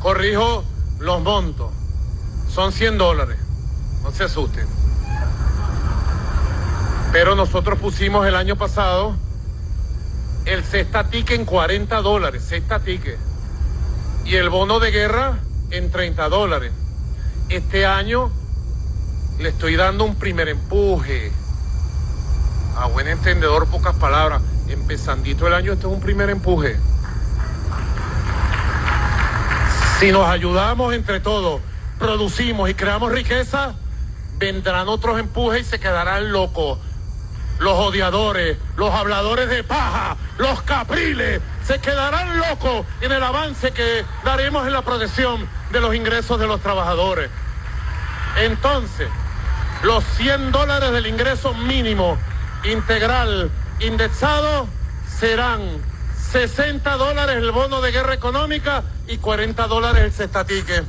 Corrijo 0.00 0.64
los 1.00 1.20
montos. 1.22 1.72
Son 2.48 2.72
100 2.72 2.98
dólares. 2.98 3.38
No 4.02 4.12
se 4.12 4.24
asusten. 4.24 4.66
Pero 7.12 7.34
nosotros 7.34 7.78
pusimos 7.78 8.26
el 8.26 8.36
año 8.36 8.56
pasado 8.56 9.16
el 10.44 10.62
cesta 10.62 11.04
tique 11.04 11.34
en 11.34 11.44
40 11.44 12.02
dólares, 12.02 12.44
cesta 12.46 12.80
tique. 12.80 13.16
Y 14.24 14.36
el 14.36 14.48
bono 14.48 14.78
de 14.78 14.90
guerra 14.90 15.38
en 15.70 15.90
30 15.90 16.28
dólares. 16.28 16.72
Este 17.48 17.86
año 17.86 18.30
le 19.38 19.50
estoy 19.50 19.76
dando 19.76 20.04
un 20.04 20.16
primer 20.16 20.48
empuje. 20.48 21.32
A 22.76 22.86
buen 22.86 23.08
entendedor, 23.08 23.66
pocas 23.68 23.94
palabras. 23.96 24.42
Empezandito 24.68 25.46
el 25.46 25.54
año, 25.54 25.72
este 25.72 25.86
es 25.86 25.92
un 25.92 26.00
primer 26.00 26.30
empuje. 26.30 26.76
Si 30.00 30.10
nos 30.10 30.26
ayudamos 30.26 30.94
entre 30.94 31.20
todos, 31.20 31.60
producimos 31.98 32.68
y 32.68 32.74
creamos 32.74 33.12
riqueza, 33.12 33.74
vendrán 34.38 34.88
otros 34.88 35.18
empujes 35.18 35.62
y 35.62 35.64
se 35.64 35.78
quedarán 35.78 36.32
locos 36.32 36.78
los 37.58 37.74
odiadores, 37.74 38.56
los 38.76 38.92
habladores 38.92 39.48
de 39.48 39.64
paja, 39.64 40.16
los 40.38 40.62
capriles, 40.62 41.40
se 41.64 41.78
quedarán 41.80 42.38
locos 42.38 42.86
en 43.00 43.12
el 43.12 43.22
avance 43.22 43.72
que 43.72 44.04
daremos 44.24 44.66
en 44.66 44.72
la 44.72 44.82
protección 44.82 45.48
de 45.70 45.80
los 45.80 45.94
ingresos 45.94 46.38
de 46.38 46.46
los 46.46 46.60
trabajadores. 46.60 47.30
Entonces, 48.36 49.08
los 49.82 50.04
100 50.16 50.52
dólares 50.52 50.92
del 50.92 51.06
ingreso 51.06 51.54
mínimo 51.54 52.18
integral 52.64 53.50
indexado 53.80 54.66
serán 55.08 55.60
60 56.32 56.96
dólares 56.96 57.36
el 57.36 57.52
bono 57.52 57.80
de 57.80 57.92
guerra 57.92 58.14
económica 58.14 58.82
y 59.06 59.18
40 59.18 59.66
dólares 59.68 60.02
el 60.04 60.12
cestatique. 60.12 60.82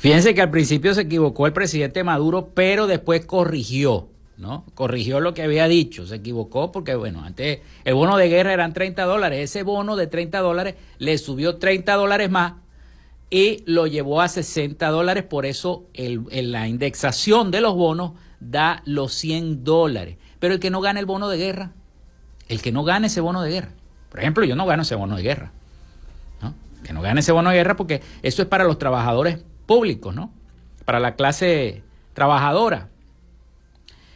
Fíjense 0.00 0.34
que 0.34 0.40
al 0.40 0.50
principio 0.50 0.94
se 0.94 1.02
equivocó 1.02 1.46
el 1.46 1.52
presidente 1.52 2.02
Maduro, 2.04 2.52
pero 2.54 2.86
después 2.86 3.26
corrigió, 3.26 4.08
¿no? 4.38 4.64
Corrigió 4.72 5.20
lo 5.20 5.34
que 5.34 5.42
había 5.42 5.68
dicho, 5.68 6.06
se 6.06 6.14
equivocó 6.14 6.72
porque, 6.72 6.94
bueno, 6.94 7.22
antes 7.22 7.58
el 7.84 7.92
bono 7.92 8.16
de 8.16 8.30
guerra 8.30 8.54
eran 8.54 8.72
30 8.72 9.04
dólares, 9.04 9.50
ese 9.50 9.62
bono 9.62 9.96
de 9.96 10.06
30 10.06 10.38
dólares 10.38 10.76
le 10.96 11.18
subió 11.18 11.56
30 11.56 11.96
dólares 11.96 12.30
más 12.30 12.54
y 13.28 13.62
lo 13.66 13.86
llevó 13.86 14.22
a 14.22 14.28
60 14.28 14.88
dólares, 14.88 15.22
por 15.24 15.44
eso 15.44 15.84
el, 15.92 16.24
la 16.50 16.66
indexación 16.66 17.50
de 17.50 17.60
los 17.60 17.74
bonos 17.74 18.12
da 18.40 18.80
los 18.86 19.12
100 19.12 19.64
dólares. 19.64 20.16
Pero 20.38 20.54
el 20.54 20.60
que 20.60 20.70
no 20.70 20.80
gana 20.80 20.98
el 20.98 21.04
bono 21.04 21.28
de 21.28 21.36
guerra, 21.36 21.72
el 22.48 22.62
que 22.62 22.72
no 22.72 22.84
gane 22.84 23.08
ese 23.08 23.20
bono 23.20 23.42
de 23.42 23.50
guerra, 23.50 23.72
por 24.08 24.20
ejemplo, 24.20 24.46
yo 24.46 24.56
no 24.56 24.64
gano 24.64 24.80
ese 24.80 24.94
bono 24.94 25.16
de 25.16 25.22
guerra, 25.22 25.52
¿no? 26.40 26.54
Que 26.84 26.94
no 26.94 27.02
gane 27.02 27.20
ese 27.20 27.32
bono 27.32 27.50
de 27.50 27.56
guerra 27.56 27.76
porque 27.76 28.00
eso 28.22 28.40
es 28.40 28.48
para 28.48 28.64
los 28.64 28.78
trabajadores 28.78 29.40
públicos, 29.70 30.12
¿no? 30.12 30.32
Para 30.84 30.98
la 30.98 31.14
clase 31.14 31.84
trabajadora. 32.12 32.88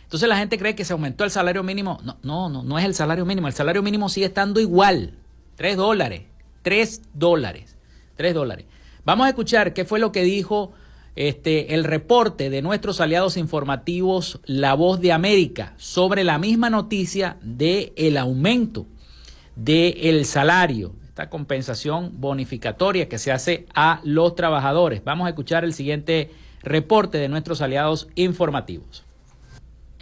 Entonces 0.03 0.29
la 0.29 0.37
gente 0.37 0.59
cree 0.59 0.75
que 0.75 0.85
se 0.85 0.93
aumentó 0.93 1.23
el 1.23 1.31
salario 1.31 1.62
mínimo. 1.62 2.01
No, 2.03 2.19
no, 2.25 2.49
no, 2.49 2.64
no 2.64 2.77
es 2.77 2.85
el 2.85 2.93
salario 2.93 3.25
mínimo. 3.25 3.47
El 3.47 3.53
salario 3.53 3.81
mínimo 3.81 4.09
sigue 4.09 4.27
estando 4.27 4.59
igual. 4.59 5.12
Tres 5.55 5.77
dólares. 5.77 6.23
Tres 6.62 7.03
dólares. 7.14 7.77
Tres 8.17 8.35
dólares. 8.35 8.67
Vamos 9.05 9.27
a 9.27 9.29
escuchar 9.29 9.75
qué 9.75 9.85
fue 9.85 10.01
lo 10.01 10.11
que 10.11 10.25
dijo 10.25 10.73
este, 11.14 11.75
el 11.75 11.85
reporte 11.85 12.51
de 12.51 12.61
nuestros 12.61 13.01
aliados 13.01 13.37
informativos 13.37 14.40
La 14.47 14.75
Voz 14.75 15.01
de 15.01 15.12
América 15.12 15.75
sobre 15.77 16.25
la 16.25 16.37
misma 16.38 16.69
noticia 16.69 17.37
de 17.43 17.93
el 17.95 18.17
aumento 18.17 18.87
del 19.55 20.25
salario 20.25 20.97
esta 21.14 21.31
compensación 21.31 22.20
bonificatoria 22.20 23.09
que 23.09 23.18
se 23.18 23.31
hace 23.31 23.66
a 23.72 24.00
los 24.03 24.35
trabajadores. 24.35 25.05
Vamos 25.05 25.27
a 25.27 25.29
escuchar 25.29 25.62
el 25.62 25.72
siguiente 25.72 26.33
reporte 26.61 27.18
de 27.18 27.29
nuestros 27.29 27.62
aliados 27.62 28.09
informativos. 28.16 29.04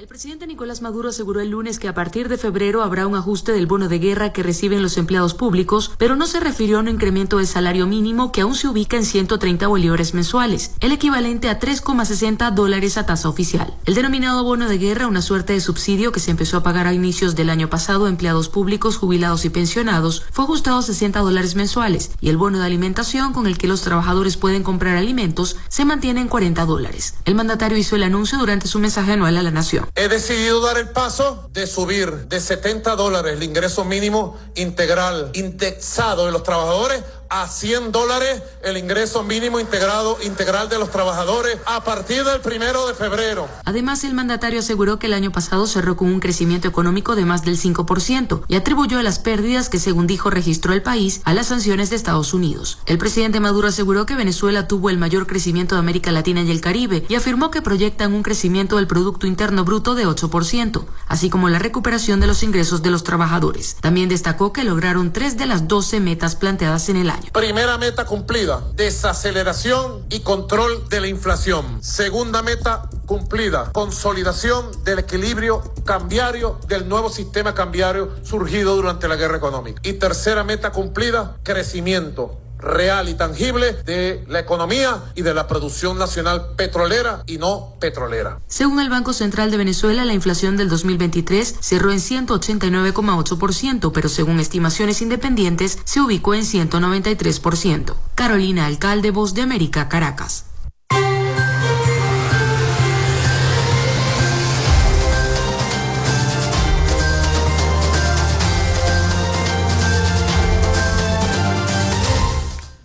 El 0.03 0.09
presidente 0.09 0.49
Nicolás 0.49 0.83
Maduro 0.83 1.11
aseguró 1.11 1.41
el 1.41 1.51
lunes 1.51 1.79
que 1.79 1.87
a 1.87 1.95
partir 1.95 2.29
de 2.29 2.37
febrero 2.37 2.83
habrá 2.83 3.07
un 3.07 3.15
ajuste 3.15 3.53
del 3.53 3.69
bono 3.69 3.87
de 3.87 4.01
guerra 4.01 4.33
que 4.33 4.43
reciben 4.43 4.83
los 4.83 4.99
empleados 4.99 5.35
públicos, 5.35 5.93
pero 5.97 6.17
no 6.17 6.27
se 6.27 6.41
refirió 6.41 6.79
a 6.79 6.81
un 6.81 6.88
incremento 6.88 7.37
del 7.38 7.47
salario 7.47 7.87
mínimo 7.87 8.33
que 8.33 8.41
aún 8.41 8.57
se 8.57 8.67
ubica 8.67 8.97
en 8.97 9.05
130 9.05 9.65
bolívares 9.69 10.12
mensuales, 10.12 10.73
el 10.81 10.91
equivalente 10.91 11.49
a 11.49 11.61
3,60 11.61 12.53
dólares 12.53 12.99
a 12.99 13.07
tasa 13.07 13.29
oficial. 13.29 13.75
El 13.85 13.95
denominado 13.95 14.43
bono 14.43 14.69
de 14.69 14.77
guerra, 14.77 15.07
una 15.07 15.23
suerte 15.23 15.53
de 15.53 15.61
subsidio 15.61 16.11
que 16.11 16.19
se 16.19 16.33
empezó 16.33 16.57
a 16.57 16.65
pagar 16.65 16.88
a 16.88 16.95
inicios 16.95 17.37
del 17.37 17.49
año 17.49 17.71
pasado 17.71 18.07
a 18.07 18.09
empleados 18.09 18.49
públicos, 18.49 18.97
jubilados 18.97 19.45
y 19.45 19.51
pensionados, 19.51 20.25
fue 20.33 20.47
ajustado 20.47 20.79
a 20.79 20.83
60 20.83 21.21
dólares 21.21 21.55
mensuales 21.55 22.11
y 22.21 22.29
el 22.29 22.38
bono 22.38 22.59
de 22.59 22.67
alimentación 22.67 23.33
con 23.33 23.47
el 23.47 23.57
que 23.57 23.69
los 23.69 23.83
trabajadores 23.83 24.37
pueden 24.37 24.65
comprar 24.65 24.97
alimentos 24.97 25.59
se 25.69 25.85
mantiene 25.85 26.23
en 26.23 26.29
40 26.29 26.67
dólares. 26.67 27.15
El 27.25 27.37
mandatario 27.37 27.79
hizo 27.79 27.95
el 27.95 28.03
anuncio 28.03 28.37
durante 28.38 28.67
su 28.67 28.81
mensaje 28.81 29.12
anual 29.12 29.37
a 29.37 29.43
la 29.45 29.53
nación. 29.53 29.91
He 29.94 30.09
decidido 30.09 30.62
dar 30.62 30.78
el 30.78 30.88
paso 30.88 31.50
de 31.52 31.66
subir 31.66 32.26
de 32.28 32.40
70 32.40 32.96
dólares 32.96 33.35
el 33.35 33.42
ingreso 33.42 33.85
mínimo 33.85 34.38
integral 34.55 35.31
indexado 35.35 36.24
de 36.24 36.33
los 36.33 36.42
trabajadores 36.42 37.02
a 37.33 37.49
100 37.49 37.92
dólares 37.92 38.42
el 38.62 38.77
ingreso 38.77 39.23
mínimo 39.23 39.59
integrado 39.59 40.18
integral 40.23 40.68
de 40.68 40.79
los 40.79 40.90
trabajadores 40.90 41.57
a 41.64 41.83
partir 41.83 42.25
del 42.25 42.42
primero 42.42 42.87
de 42.87 42.95
febrero. 42.95 43.49
Además, 43.64 44.05
el 44.05 44.12
mandatario 44.12 44.61
aseguró 44.61 44.99
que 44.99 45.07
el 45.07 45.14
año 45.14 45.33
pasado 45.33 45.66
cerró 45.66 45.97
con 45.97 46.09
un 46.09 46.21
crecimiento 46.21 46.68
económico 46.68 47.16
de 47.16 47.25
más 47.25 47.42
del 47.42 47.59
5% 47.59 48.42
y 48.49 48.55
atribuyó 48.55 49.01
las 49.01 49.18
pérdidas 49.18 49.71
que, 49.71 49.79
según 49.79 50.07
dijo, 50.07 50.29
registró 50.29 50.75
el 50.75 50.83
país 50.83 51.23
a 51.25 51.33
las 51.33 51.47
sanciones 51.47 51.88
de 51.88 51.97
Estados 51.97 52.35
Unidos. 52.35 52.79
El 52.85 52.99
presidente 52.99 53.40
Maduro 53.40 53.68
aseguró 53.68 54.05
que 54.05 54.14
Venezuela 54.14 54.68
tuvo 54.68 54.90
el 54.90 54.99
mayor 54.99 55.27
crecimiento 55.27 55.75
de 55.75 55.81
América 55.81 56.12
Latina 56.12 56.42
y 56.42 56.51
el 56.51 56.61
Caribe 56.61 57.07
y 57.09 57.14
afirmó 57.14 57.51
que 57.51 57.62
proyectan 57.62 58.12
un 58.12 58.23
crecimiento 58.23 58.77
del 58.77 58.87
Producto 58.87 59.27
Interno 59.27 59.64
Bruto 59.64 59.95
de 59.95 60.07
8%, 60.07 60.85
así 61.09 61.31
como 61.31 61.49
la 61.49 61.59
recuperación 61.59 62.21
de 62.21 62.27
los 62.27 62.42
ingresos 62.42 62.83
de 62.83 62.90
los 62.90 63.05
trabajadores. 63.05 63.77
También 63.81 64.11
destacó 64.11 64.53
que 64.53 64.64
lograron 64.64 65.12
tres 65.14 65.38
de 65.38 65.47
las 65.47 65.66
12 65.66 66.01
metas 66.01 66.37
planteadas 66.37 66.88
en 66.90 66.97
el 66.97 67.09
año. 67.11 67.22
Primera 67.31 67.79
meta 67.79 68.05
cumplida, 68.05 68.63
desaceleración 68.75 70.05
y 70.11 70.21
control 70.21 70.89
de 70.89 71.01
la 71.01 71.07
inflación. 71.07 71.83
Segunda 71.83 72.43
meta 72.43 72.89
cumplida, 73.07 73.71
consolidación 73.73 74.85
del 74.85 75.01
equilibrio 75.01 75.63
cambiario 75.85 76.59
del 76.69 76.89
nuevo 76.89 77.11
sistema 77.11 77.55
cambiario 77.55 78.11
surgido 78.25 78.77
durante 78.77 79.09
la 79.09 79.17
guerra 79.17 79.37
económica. 79.37 79.81
Y 79.85 79.95
tercera 79.95 80.45
meta 80.45 80.73
cumplida, 80.73 81.37
crecimiento 81.43 82.41
real 82.62 83.09
y 83.09 83.14
tangible 83.14 83.72
de 83.85 84.25
la 84.29 84.40
economía 84.40 85.03
y 85.14 85.22
de 85.22 85.35
la 85.35 85.46
producción 85.46 85.98
nacional 85.98 86.55
petrolera 86.57 87.22
y 87.27 87.38
no 87.38 87.75
petrolera. 87.81 88.38
Según 88.46 88.81
el 88.81 88.88
Banco 88.88 89.12
Central 89.12 89.51
de 89.51 89.57
Venezuela, 89.57 90.05
la 90.05 90.14
inflación 90.14 90.57
del 90.57 90.68
2023 90.68 91.57
cerró 91.61 91.92
en 91.92 91.98
189,8%, 91.98 93.92
pero 93.92 94.09
según 94.09 94.40
estimaciones 94.40 95.03
independientes 95.03 95.79
se 95.85 96.01
ubicó 96.01 96.35
en 96.35 96.42
193%. 96.42 97.94
Carolina 98.14 98.66
Alcalde, 98.66 99.11
Voz 99.11 99.35
de 99.35 99.42
América, 99.42 99.88
Caracas. 99.88 100.52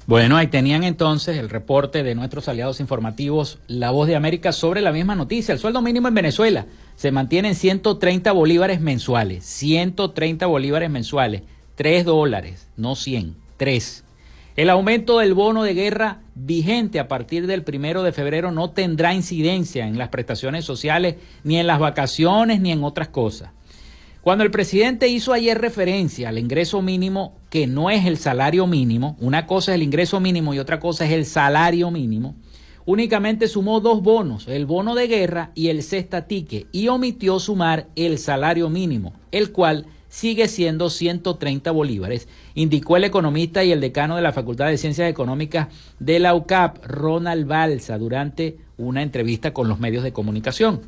Bueno, 0.08 0.38
ahí 0.38 0.48
tenían 0.48 0.86
entonces 0.86 1.38
el 1.38 1.50
reporte 1.50 2.02
de 2.02 2.16
nuestros 2.16 2.48
aliados 2.48 2.80
informativos 2.80 3.60
La 3.68 3.92
Voz 3.92 4.08
de 4.08 4.16
América 4.16 4.54
sobre 4.54 4.80
la 4.80 4.94
misma 4.94 5.16
noticia. 5.16 5.52
El 5.52 5.60
sueldo 5.60 5.82
mínimo 5.82 6.08
en 6.08 6.14
Venezuela 6.14 6.66
se 6.96 7.12
mantiene 7.12 7.50
en 7.50 7.56
130 7.56 8.32
bolívares 8.32 8.80
mensuales. 8.80 9.44
130 9.44 10.46
bolívares 10.46 10.90
mensuales. 10.90 11.42
3 11.76 12.06
dólares, 12.06 12.70
no 12.78 12.96
100, 12.96 13.36
3. 13.58 14.06
El 14.56 14.70
aumento 14.70 15.20
del 15.20 15.34
bono 15.34 15.64
de 15.64 15.74
guerra 15.74 16.22
vigente 16.36 17.02
a 17.02 17.10
partir 17.10 17.46
del 17.46 17.64
primero 17.64 18.02
de 18.02 18.14
febrero 18.14 18.54
no 18.54 18.70
tendrá 18.70 19.14
incidencia 19.14 19.88
en 19.88 19.98
las 19.98 20.08
prestaciones 20.08 20.64
sociales, 20.64 21.18
ni 21.44 21.60
en 21.60 21.68
las 21.68 21.80
vacaciones, 21.80 22.62
ni 22.62 22.72
en 22.72 22.86
otras 22.86 23.10
cosas. 23.10 23.50
Cuando 24.28 24.44
el 24.44 24.52
presidente 24.52 25.08
hizo 25.08 25.32
ayer 25.32 25.58
referencia 25.58 26.28
al 26.28 26.38
ingreso 26.38 26.82
mínimo, 26.82 27.38
que 27.50 27.66
no 27.66 27.90
es 27.90 28.06
el 28.06 28.18
salario 28.18 28.68
mínimo, 28.68 29.16
una 29.22 29.48
cosa 29.48 29.72
es 29.72 29.76
el 29.76 29.84
ingreso 29.84 30.20
mínimo 30.20 30.54
y 30.54 30.60
otra 30.60 30.82
cosa 30.82 31.06
es 31.06 31.14
el 31.14 31.26
salario 31.26 31.92
mínimo, 31.92 32.36
únicamente 32.86 33.48
sumó 33.48 33.80
dos 33.80 34.04
bonos, 34.04 34.50
el 34.50 34.66
bono 34.66 34.96
de 34.96 35.08
guerra 35.08 35.52
y 35.56 35.70
el 35.70 35.82
cestatique, 35.82 36.68
y 36.74 36.90
omitió 36.90 37.40
sumar 37.40 37.88
el 37.96 38.18
salario 38.18 38.70
mínimo, 38.70 39.14
el 39.32 39.54
cual 39.54 39.86
sigue 40.10 40.50
siendo 40.50 40.90
130 40.90 41.72
bolívares, 41.72 42.28
indicó 42.54 42.98
el 42.98 43.06
economista 43.06 43.64
y 43.64 43.72
el 43.72 43.80
decano 43.80 44.18
de 44.18 44.24
la 44.24 44.34
Facultad 44.34 44.68
de 44.68 44.78
Ciencias 44.78 45.10
Económicas 45.10 45.70
de 46.00 46.20
la 46.20 46.36
UCAP, 46.36 46.86
Ronald 46.86 47.48
Balsa, 47.48 47.98
durante 47.98 48.58
una 48.78 49.04
entrevista 49.04 49.54
con 49.54 49.70
los 49.70 49.80
medios 49.80 50.04
de 50.04 50.12
comunicación. 50.12 50.82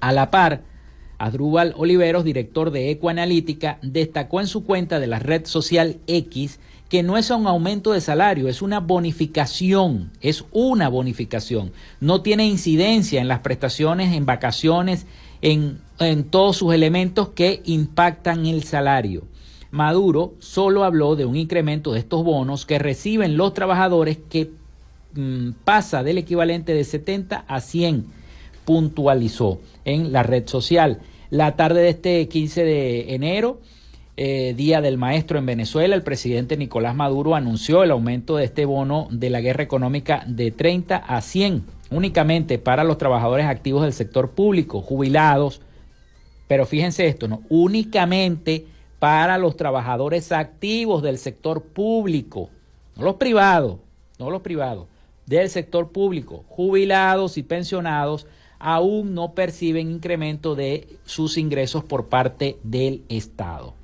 A 0.00 0.12
la 0.12 0.30
par, 0.30 0.75
Adrúbal 1.18 1.74
Oliveros, 1.76 2.24
director 2.24 2.70
de 2.70 2.90
Ecoanalítica, 2.90 3.78
destacó 3.82 4.40
en 4.40 4.46
su 4.46 4.64
cuenta 4.64 5.00
de 5.00 5.06
la 5.06 5.18
red 5.18 5.46
social 5.46 5.98
X 6.06 6.58
que 6.88 7.02
no 7.02 7.16
es 7.16 7.30
un 7.30 7.46
aumento 7.46 7.92
de 7.92 8.00
salario, 8.00 8.48
es 8.48 8.62
una 8.62 8.78
bonificación, 8.78 10.12
es 10.20 10.44
una 10.52 10.88
bonificación. 10.88 11.72
No 12.00 12.22
tiene 12.22 12.46
incidencia 12.46 13.20
en 13.20 13.28
las 13.28 13.40
prestaciones, 13.40 14.14
en 14.14 14.24
vacaciones, 14.24 15.06
en, 15.42 15.80
en 15.98 16.24
todos 16.24 16.58
sus 16.58 16.72
elementos 16.72 17.30
que 17.30 17.60
impactan 17.64 18.46
el 18.46 18.62
salario. 18.62 19.24
Maduro 19.72 20.34
solo 20.38 20.84
habló 20.84 21.16
de 21.16 21.24
un 21.24 21.36
incremento 21.36 21.92
de 21.92 21.98
estos 21.98 22.22
bonos 22.22 22.66
que 22.66 22.78
reciben 22.78 23.36
los 23.36 23.52
trabajadores 23.52 24.18
que 24.30 24.52
mm, 25.14 25.50
pasa 25.64 26.04
del 26.04 26.18
equivalente 26.18 26.72
de 26.72 26.84
70 26.84 27.44
a 27.48 27.60
100 27.60 28.15
puntualizó 28.66 29.60
en 29.86 30.12
la 30.12 30.22
red 30.22 30.46
social. 30.46 31.00
La 31.30 31.56
tarde 31.56 31.80
de 31.80 31.88
este 31.88 32.28
15 32.28 32.64
de 32.64 33.14
enero, 33.14 33.60
eh, 34.18 34.52
Día 34.54 34.82
del 34.82 34.98
Maestro 34.98 35.38
en 35.38 35.46
Venezuela, 35.46 35.94
el 35.94 36.02
presidente 36.02 36.58
Nicolás 36.58 36.94
Maduro 36.94 37.34
anunció 37.34 37.82
el 37.82 37.90
aumento 37.90 38.36
de 38.36 38.44
este 38.44 38.66
bono 38.66 39.08
de 39.10 39.30
la 39.30 39.40
guerra 39.40 39.62
económica 39.62 40.22
de 40.26 40.50
30 40.50 40.96
a 40.96 41.20
100 41.22 41.76
únicamente 41.90 42.58
para 42.58 42.84
los 42.84 42.98
trabajadores 42.98 43.46
activos 43.46 43.82
del 43.82 43.92
sector 43.92 44.30
público, 44.30 44.80
jubilados. 44.80 45.60
Pero 46.48 46.66
fíjense 46.66 47.06
esto, 47.06 47.28
¿no? 47.28 47.42
Únicamente 47.48 48.66
para 48.98 49.38
los 49.38 49.56
trabajadores 49.56 50.32
activos 50.32 51.02
del 51.02 51.18
sector 51.18 51.62
público, 51.62 52.50
no 52.96 53.04
los 53.04 53.16
privados, 53.16 53.78
no 54.18 54.30
los 54.30 54.42
privados, 54.42 54.88
del 55.26 55.50
sector 55.50 55.90
público, 55.90 56.44
jubilados 56.48 57.36
y 57.36 57.42
pensionados 57.42 58.26
aún 58.58 59.14
no 59.14 59.32
perciben 59.32 59.90
incremento 59.90 60.54
de 60.54 60.98
sus 61.04 61.38
ingresos 61.38 61.84
por 61.84 62.06
parte 62.06 62.58
del 62.62 63.02
Estado. 63.08 63.74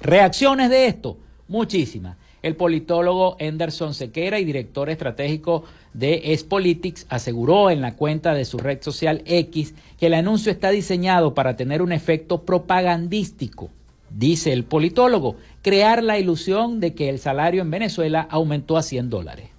Reacciones 0.00 0.70
de 0.70 0.86
esto, 0.86 1.16
muchísimas. 1.48 2.16
El 2.40 2.54
politólogo 2.54 3.36
Anderson 3.40 3.94
Sequera 3.94 4.38
y 4.38 4.44
director 4.44 4.90
estratégico 4.90 5.64
de 5.92 6.32
Espolitics 6.32 7.06
aseguró 7.08 7.70
en 7.70 7.80
la 7.80 7.96
cuenta 7.96 8.32
de 8.32 8.44
su 8.44 8.58
red 8.58 8.80
social 8.80 9.22
X 9.26 9.74
que 9.98 10.06
el 10.06 10.14
anuncio 10.14 10.52
está 10.52 10.70
diseñado 10.70 11.34
para 11.34 11.56
tener 11.56 11.82
un 11.82 11.90
efecto 11.90 12.42
propagandístico. 12.42 13.70
Dice 14.10 14.52
el 14.52 14.64
politólogo, 14.64 15.36
crear 15.62 16.02
la 16.02 16.18
ilusión 16.18 16.80
de 16.80 16.94
que 16.94 17.08
el 17.08 17.18
salario 17.18 17.60
en 17.60 17.70
Venezuela 17.70 18.26
aumentó 18.30 18.76
a 18.76 18.82
100 18.82 19.10
dólares. 19.10 19.57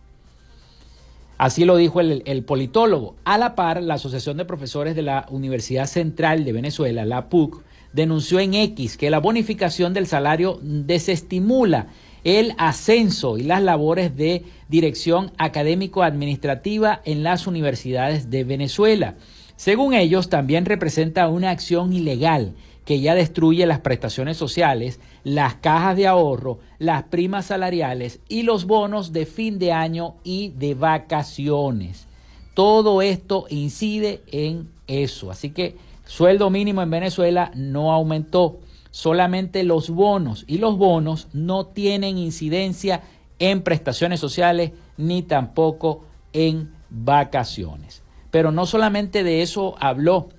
Así 1.39 1.63
lo 1.63 1.77
dijo 1.77 2.01
el, 2.01 2.43
politólogo. 2.43 3.15
A 3.23 3.37
la 3.37 3.55
par, 3.55 3.81
la 3.81 3.93
Asociación 3.93 4.35
de 4.35 4.43
Profesores 4.43 4.93
de 4.93 5.03
la 5.03 5.25
Universidad 5.29 5.85
Central 5.85 6.43
de 6.43 6.51
Venezuela, 6.51 7.05
la 7.05 7.29
PUC, 7.29 7.63
denunció 7.93 8.41
en 8.41 8.55
X 8.55 8.97
que 8.97 9.09
la 9.09 9.19
bonificación 9.19 9.93
del 9.93 10.05
salario 10.05 10.59
desestimula 10.61 11.87
el 12.25 12.53
ascenso 12.57 13.37
y 13.37 13.43
las 13.43 13.63
labores 13.63 14.17
de 14.17 14.43
dirección 14.67 15.31
académico-administrativa 15.37 17.01
en 17.05 17.23
las 17.23 17.47
universidades 17.47 18.29
de 18.29 18.43
Venezuela. 18.43 19.15
Según 19.55 19.93
ellos, 19.93 20.27
también 20.27 20.65
representa 20.65 21.29
una 21.29 21.51
acción 21.51 21.93
ilegal 21.93 22.53
que 22.83 22.99
ya 22.99 23.15
destruye 23.15 23.65
las 23.65 23.79
prestaciones 23.79 24.35
sociales, 24.35 24.99
las 25.29 25.55
cajas 25.55 25.95
de 25.95 26.07
ahorro, 26.07 26.57
las 26.79 27.03
primas 27.03 27.45
salariales 27.45 28.19
y 28.27 28.41
los 28.41 28.65
bonos 28.65 29.13
de 29.13 29.27
fin 29.27 29.59
de 29.59 29.71
año 29.71 30.15
y 30.23 30.49
de 30.57 30.73
vacaciones. 30.73 32.07
Todo 32.55 33.03
esto 33.03 33.45
incide 33.49 34.23
en 34.31 34.71
eso. 34.87 35.29
Así 35.29 35.51
que 35.51 35.77
sueldo 36.05 36.49
mínimo 36.49 36.81
en 36.81 36.89
Venezuela 36.89 37.51
no 37.53 37.91
aumentó. 37.93 38.57
Solamente 38.89 39.63
los 39.63 39.91
bonos 39.91 40.45
y 40.47 40.57
los 40.57 40.79
bonos 40.79 41.27
no 41.31 41.67
tienen 41.67 42.17
incidencia 42.17 43.03
en 43.37 43.61
prestaciones 43.61 44.19
sociales 44.19 44.71
ni 44.97 45.21
tampoco 45.21 46.05
en 46.33 46.71
vacaciones. 46.89 48.01
Pero 48.31 48.51
no 48.51 48.65
solamente 48.65 49.23
de 49.23 49.43
eso 49.43 49.75
habló 49.79 50.29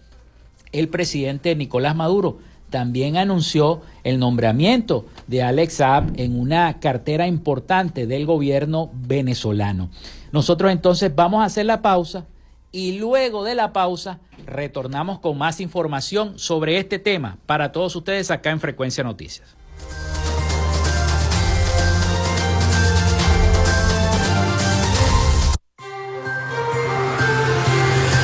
el 0.73 0.89
presidente 0.89 1.55
Nicolás 1.55 1.95
Maduro 1.95 2.39
también 2.71 3.17
anunció 3.17 3.83
el 4.05 4.19
nombramiento 4.19 5.05
de 5.27 5.43
Alex 5.43 5.75
Saab 5.75 6.13
en 6.17 6.39
una 6.39 6.81
cartera 6.81 7.27
importante 7.27 8.07
del 8.07 8.27
gobierno 8.27 8.91
venezolano. 8.95 9.91
Nosotros 10.33 10.73
entonces 10.73 11.15
vamos 11.15 11.43
a 11.43 11.47
hacer 11.47 11.67
la 11.67 11.83
pausa 11.83 12.27
y 12.73 12.99
luego 12.99 13.45
de 13.45 13.55
la 13.55 13.73
pausa 13.73 14.21
retornamos 14.47 15.19
con 15.19 15.37
más 15.37 15.61
información 15.61 16.39
sobre 16.39 16.79
este 16.79 16.99
tema 16.99 17.39
para 17.47 17.73
todos 17.73 17.95
ustedes 17.97 18.31
acá 18.31 18.51
en 18.51 18.61
Frecuencia 18.61 19.05
Noticias. 19.05 19.60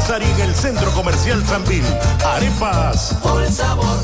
Bazar 0.00 0.22
y 0.22 0.40
en 0.40 0.48
el 0.48 0.54
Centro 0.54 0.90
Comercial 0.92 1.44
Sanvil. 1.44 1.82
Arepas. 2.24 3.18
Por 3.22 3.42
el 3.42 3.52
sabor. 3.52 3.98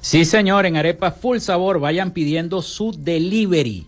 Sí, 0.00 0.24
señor, 0.24 0.66
en 0.66 0.76
Arepas 0.76 1.14
Full 1.20 1.38
Sabor 1.38 1.78
vayan 1.78 2.10
pidiendo 2.10 2.60
su 2.60 2.90
delivery. 2.90 3.86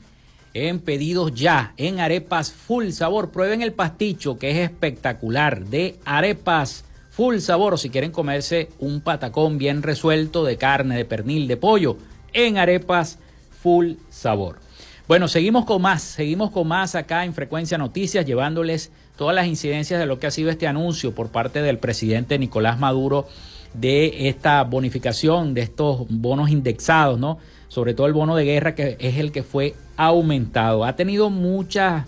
En 0.54 0.78
pedidos 0.78 1.34
ya, 1.34 1.74
en 1.76 1.98
Arepas 1.98 2.52
Full 2.52 2.90
Sabor. 2.90 3.30
Prueben 3.30 3.62
el 3.62 3.72
pasticho 3.72 4.38
que 4.38 4.52
es 4.52 4.70
espectacular 4.70 5.64
de 5.64 5.98
Arepas 6.04 6.84
full 7.18 7.38
sabor 7.38 7.76
si 7.80 7.90
quieren 7.90 8.12
comerse 8.12 8.68
un 8.78 9.00
patacón 9.00 9.58
bien 9.58 9.82
resuelto 9.82 10.44
de 10.44 10.56
carne, 10.56 10.96
de 10.96 11.04
pernil, 11.04 11.48
de 11.48 11.56
pollo, 11.56 11.96
en 12.32 12.58
arepas 12.58 13.18
full 13.60 13.94
sabor. 14.08 14.60
Bueno, 15.08 15.26
seguimos 15.26 15.64
con 15.64 15.82
más, 15.82 16.00
seguimos 16.00 16.52
con 16.52 16.68
más 16.68 16.94
acá 16.94 17.24
en 17.24 17.34
Frecuencia 17.34 17.76
Noticias, 17.76 18.24
llevándoles 18.24 18.92
todas 19.16 19.34
las 19.34 19.48
incidencias 19.48 19.98
de 19.98 20.06
lo 20.06 20.20
que 20.20 20.28
ha 20.28 20.30
sido 20.30 20.48
este 20.48 20.68
anuncio 20.68 21.12
por 21.12 21.30
parte 21.30 21.60
del 21.60 21.78
presidente 21.78 22.38
Nicolás 22.38 22.78
Maduro 22.78 23.26
de 23.74 24.28
esta 24.28 24.62
bonificación, 24.62 25.54
de 25.54 25.62
estos 25.62 26.06
bonos 26.08 26.50
indexados, 26.50 27.18
¿no? 27.18 27.38
Sobre 27.66 27.94
todo 27.94 28.06
el 28.06 28.12
bono 28.12 28.36
de 28.36 28.44
guerra 28.44 28.76
que 28.76 28.96
es 29.00 29.16
el 29.16 29.32
que 29.32 29.42
fue 29.42 29.74
aumentado. 29.96 30.84
Ha 30.84 30.94
tenido 30.94 31.30
muchas 31.30 32.04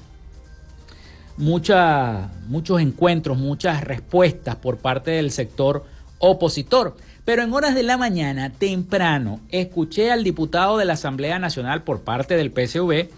muchos 1.37 2.81
encuentros, 2.81 3.38
muchas 3.38 3.83
respuestas 3.83 4.57
por 4.57 4.79
parte 4.79 5.12
del 5.12 5.31
sector 5.31 5.85
opositor. 6.19 6.97
Pero 7.25 7.43
en 7.43 7.53
horas 7.53 7.75
de 7.75 7.83
la 7.83 7.97
mañana, 7.97 8.51
temprano, 8.51 9.40
escuché 9.51 10.11
al 10.11 10.25
diputado 10.25 10.79
de 10.79 10.85
la 10.85 10.95
Asamblea 10.95 11.38
Nacional 11.38 11.83
por 11.83 12.01
parte 12.01 12.37
del 12.37 12.51
PSV, 12.51 13.09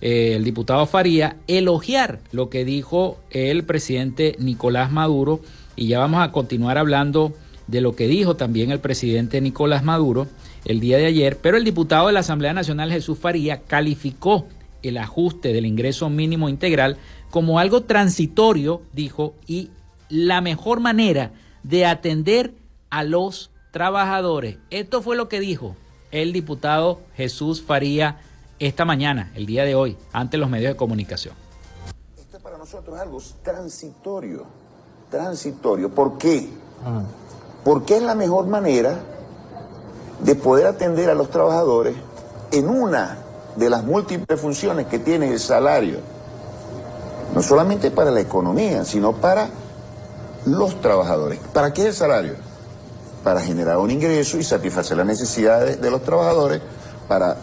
eh, 0.00 0.34
el 0.34 0.44
diputado 0.44 0.86
Faría, 0.86 1.36
elogiar 1.46 2.20
lo 2.32 2.50
que 2.50 2.64
dijo 2.64 3.18
el 3.30 3.64
presidente 3.64 4.36
Nicolás 4.38 4.90
Maduro. 4.90 5.40
Y 5.74 5.88
ya 5.88 5.98
vamos 5.98 6.22
a 6.22 6.32
continuar 6.32 6.78
hablando 6.78 7.32
de 7.66 7.80
lo 7.80 7.96
que 7.96 8.06
dijo 8.06 8.36
también 8.36 8.70
el 8.70 8.80
presidente 8.80 9.40
Nicolás 9.40 9.84
Maduro 9.84 10.26
el 10.64 10.80
día 10.80 10.98
de 10.98 11.06
ayer. 11.06 11.38
Pero 11.38 11.56
el 11.56 11.64
diputado 11.64 12.08
de 12.08 12.12
la 12.12 12.20
Asamblea 12.20 12.52
Nacional, 12.52 12.92
Jesús 12.92 13.18
Faría, 13.18 13.62
calificó 13.62 14.46
el 14.82 14.98
ajuste 14.98 15.52
del 15.52 15.66
ingreso 15.66 16.10
mínimo 16.10 16.48
integral 16.48 16.96
como 17.30 17.58
algo 17.58 17.82
transitorio, 17.82 18.82
dijo, 18.92 19.34
y 19.46 19.70
la 20.08 20.40
mejor 20.40 20.80
manera 20.80 21.32
de 21.62 21.86
atender 21.86 22.54
a 22.90 23.02
los 23.02 23.50
trabajadores. 23.72 24.58
Esto 24.70 25.02
fue 25.02 25.16
lo 25.16 25.28
que 25.28 25.40
dijo 25.40 25.76
el 26.10 26.32
diputado 26.32 27.00
Jesús 27.16 27.62
Faría 27.62 28.20
esta 28.58 28.84
mañana, 28.84 29.32
el 29.34 29.44
día 29.44 29.64
de 29.64 29.74
hoy, 29.74 29.98
ante 30.12 30.38
los 30.38 30.48
medios 30.48 30.72
de 30.72 30.76
comunicación. 30.76 31.34
Esto 32.16 32.38
para 32.40 32.56
nosotros 32.56 32.96
es 32.96 33.02
algo 33.02 33.20
transitorio, 33.42 34.46
transitorio. 35.10 35.90
¿Por 35.90 36.16
qué? 36.16 36.48
Porque 37.64 37.96
es 37.96 38.02
la 38.02 38.14
mejor 38.14 38.46
manera 38.46 38.98
de 40.20 40.34
poder 40.36 40.66
atender 40.66 41.10
a 41.10 41.14
los 41.14 41.30
trabajadores 41.30 41.94
en 42.52 42.68
una 42.68 43.18
de 43.56 43.68
las 43.68 43.84
múltiples 43.84 44.40
funciones 44.40 44.86
que 44.86 44.98
tiene 44.98 45.30
el 45.30 45.40
salario 45.40 45.98
no 47.34 47.42
solamente 47.42 47.90
para 47.90 48.10
la 48.10 48.20
economía, 48.20 48.84
sino 48.84 49.12
para 49.12 49.48
los 50.46 50.80
trabajadores. 50.80 51.40
¿Para 51.52 51.72
qué 51.72 51.82
es 51.82 51.88
el 51.88 51.94
salario? 51.94 52.34
Para 53.22 53.40
generar 53.40 53.78
un 53.78 53.90
ingreso 53.90 54.38
y 54.38 54.44
satisfacer 54.44 54.96
las 54.96 55.06
necesidades 55.06 55.80
de 55.80 55.90
los 55.90 56.02
trabajadores, 56.02 56.60
para 57.08 57.36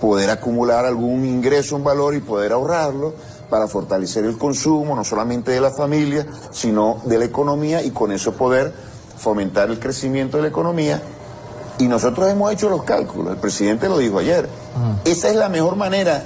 poder 0.00 0.30
acumular 0.30 0.84
algún 0.84 1.24
ingreso, 1.24 1.76
un 1.76 1.84
valor 1.84 2.14
y 2.14 2.20
poder 2.20 2.52
ahorrarlo, 2.52 3.14
para 3.50 3.66
fortalecer 3.68 4.24
el 4.24 4.38
consumo, 4.38 4.96
no 4.96 5.04
solamente 5.04 5.52
de 5.52 5.60
la 5.60 5.70
familia, 5.70 6.26
sino 6.50 7.00
de 7.04 7.18
la 7.18 7.24
economía 7.24 7.82
y 7.82 7.90
con 7.90 8.12
eso 8.12 8.32
poder 8.32 8.72
fomentar 9.16 9.70
el 9.70 9.78
crecimiento 9.78 10.36
de 10.36 10.44
la 10.44 10.48
economía. 10.48 11.02
Y 11.78 11.88
nosotros 11.88 12.30
hemos 12.30 12.52
hecho 12.52 12.70
los 12.70 12.84
cálculos, 12.84 13.32
el 13.32 13.38
presidente 13.38 13.88
lo 13.88 13.98
dijo 13.98 14.18
ayer. 14.18 14.48
Esa 15.04 15.28
es 15.28 15.36
la 15.36 15.48
mejor 15.48 15.76
manera 15.76 16.24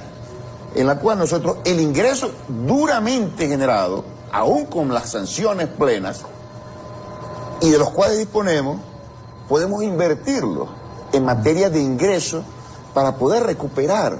en 0.75 0.87
la 0.87 0.99
cual 0.99 1.19
nosotros 1.19 1.57
el 1.65 1.79
ingreso 1.79 2.31
duramente 2.47 3.47
generado, 3.47 4.03
aún 4.31 4.65
con 4.65 4.93
las 4.93 5.09
sanciones 5.11 5.67
plenas, 5.67 6.21
y 7.61 7.69
de 7.69 7.77
los 7.77 7.89
cuales 7.91 8.17
disponemos, 8.17 8.79
podemos 9.47 9.83
invertirlo 9.83 10.67
en 11.11 11.25
materia 11.25 11.69
de 11.69 11.81
ingreso 11.81 12.43
para 12.93 13.15
poder 13.15 13.43
recuperar 13.43 14.17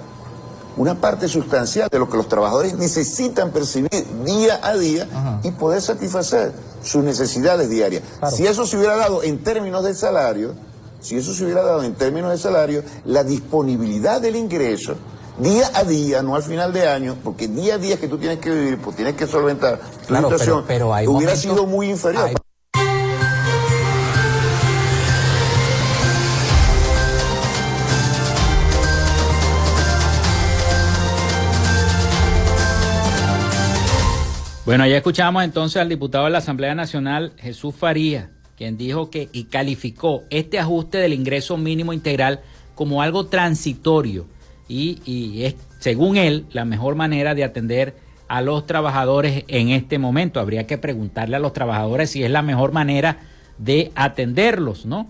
una 0.77 0.95
parte 0.95 1.27
sustancial 1.27 1.89
de 1.89 1.99
lo 1.99 2.09
que 2.09 2.17
los 2.17 2.27
trabajadores 2.27 2.75
necesitan 2.75 3.51
percibir 3.51 3.89
día 4.23 4.59
a 4.63 4.75
día 4.75 5.07
y 5.43 5.51
poder 5.51 5.81
satisfacer 5.81 6.53
sus 6.83 7.03
necesidades 7.03 7.69
diarias. 7.69 8.03
Si 8.31 8.47
eso 8.47 8.65
se 8.65 8.77
hubiera 8.77 8.95
dado 8.95 9.23
en 9.23 9.43
términos 9.43 9.83
de 9.83 9.93
salario, 9.93 10.53
si 11.01 11.17
eso 11.17 11.33
se 11.33 11.43
hubiera 11.43 11.63
dado 11.63 11.83
en 11.83 11.95
términos 11.95 12.31
de 12.31 12.37
salario, 12.37 12.83
la 13.05 13.23
disponibilidad 13.23 14.21
del 14.21 14.35
ingreso 14.35 14.95
día 15.39 15.71
a 15.73 15.83
día, 15.83 16.21
no 16.21 16.35
al 16.35 16.43
final 16.43 16.73
de 16.73 16.87
año, 16.87 17.15
porque 17.23 17.47
día 17.47 17.75
a 17.75 17.77
día 17.77 17.97
que 17.97 18.07
tú 18.07 18.17
tienes 18.17 18.39
que 18.39 18.49
vivir, 18.51 18.77
pues 18.79 18.95
tienes 18.95 19.15
que 19.15 19.25
solventar 19.25 19.79
tu 20.07 20.15
situación, 20.15 20.65
pero, 20.67 20.89
hubiera 21.07 21.35
sido 21.35 21.65
muy 21.65 21.89
inferior. 21.89 22.31
Bueno, 34.65 34.85
ya 34.85 34.97
escuchamos 34.97 35.43
entonces 35.43 35.81
al 35.81 35.89
diputado 35.89 36.25
de 36.25 36.31
la 36.31 36.37
Asamblea 36.39 36.75
Nacional, 36.75 37.33
Jesús 37.37 37.73
Faría, 37.73 38.29
quien 38.55 38.77
dijo 38.77 39.09
que 39.09 39.27
y 39.31 39.45
calificó 39.45 40.25
este 40.29 40.59
ajuste 40.59 40.99
del 40.99 41.13
ingreso 41.13 41.57
mínimo 41.57 41.91
integral 41.91 42.41
como 42.75 43.01
algo 43.01 43.25
transitorio 43.25 44.27
y, 44.69 45.43
es, 45.43 45.55
según 45.79 46.15
él, 46.15 46.45
la 46.51 46.63
mejor 46.63 46.95
manera 46.95 47.35
de 47.35 47.43
atender 47.43 47.95
a 48.27 48.41
los 48.41 48.67
trabajadores 48.67 49.43
en 49.47 49.69
este 49.69 49.97
momento. 49.97 50.39
Habría 50.39 50.67
que 50.67 50.77
preguntarle 50.77 51.35
a 51.35 51.39
los 51.39 51.53
trabajadores 51.53 52.11
si 52.11 52.23
es 52.23 52.29
la 52.29 52.43
mejor 52.43 52.71
manera 52.71 53.17
de 53.57 53.91
atenderlos, 53.95 54.85
¿no? 54.85 55.09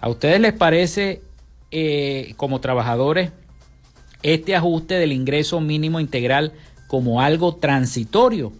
¿A 0.00 0.08
ustedes 0.08 0.40
les 0.40 0.52
parece, 0.52 1.22
eh, 1.70 2.34
como 2.36 2.60
trabajadores, 2.60 3.30
este 4.22 4.56
ajuste 4.56 4.94
del 4.94 5.12
ingreso 5.12 5.60
mínimo 5.60 6.00
integral 6.00 6.54
como 6.88 7.20
algo 7.20 7.54
transitorio? 7.56 8.52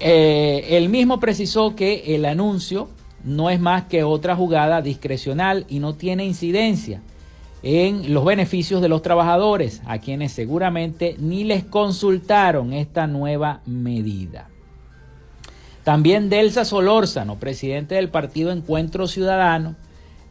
Eh, 0.00 0.66
él 0.70 0.88
mismo 0.88 1.20
precisó 1.20 1.74
que 1.76 2.14
el 2.14 2.24
anuncio 2.24 2.88
no 3.24 3.50
es 3.50 3.60
más 3.60 3.84
que 3.84 4.04
otra 4.04 4.36
jugada 4.36 4.82
discrecional 4.82 5.64
y 5.68 5.78
no 5.78 5.94
tiene 5.94 6.24
incidencia 6.24 7.00
en 7.62 8.12
los 8.12 8.26
beneficios 8.26 8.82
de 8.82 8.90
los 8.90 9.00
trabajadores, 9.00 9.80
a 9.86 9.98
quienes 9.98 10.32
seguramente 10.32 11.16
ni 11.18 11.44
les 11.44 11.64
consultaron 11.64 12.74
esta 12.74 13.06
nueva 13.06 13.62
medida. 13.64 14.48
También 15.82 16.28
Delsa 16.28 16.66
Solórzano, 16.66 17.38
presidente 17.38 17.94
del 17.94 18.10
partido 18.10 18.52
Encuentro 18.52 19.06
Ciudadano, 19.06 19.76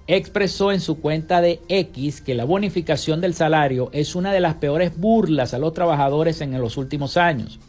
expresó 0.07 0.71
en 0.71 0.81
su 0.81 0.99
cuenta 0.99 1.41
de 1.41 1.61
X 1.69 2.21
que 2.21 2.35
la 2.35 2.45
bonificación 2.45 3.21
del 3.21 3.33
salario 3.33 3.89
es 3.93 4.15
una 4.15 4.33
de 4.33 4.41
las 4.41 4.55
peores 4.55 4.97
burlas 4.97 5.53
a 5.53 5.59
los 5.59 5.73
trabajadores 5.73 6.41
en 6.41 6.59
los 6.59 6.77
últimos 6.77 7.17
años. 7.17 7.59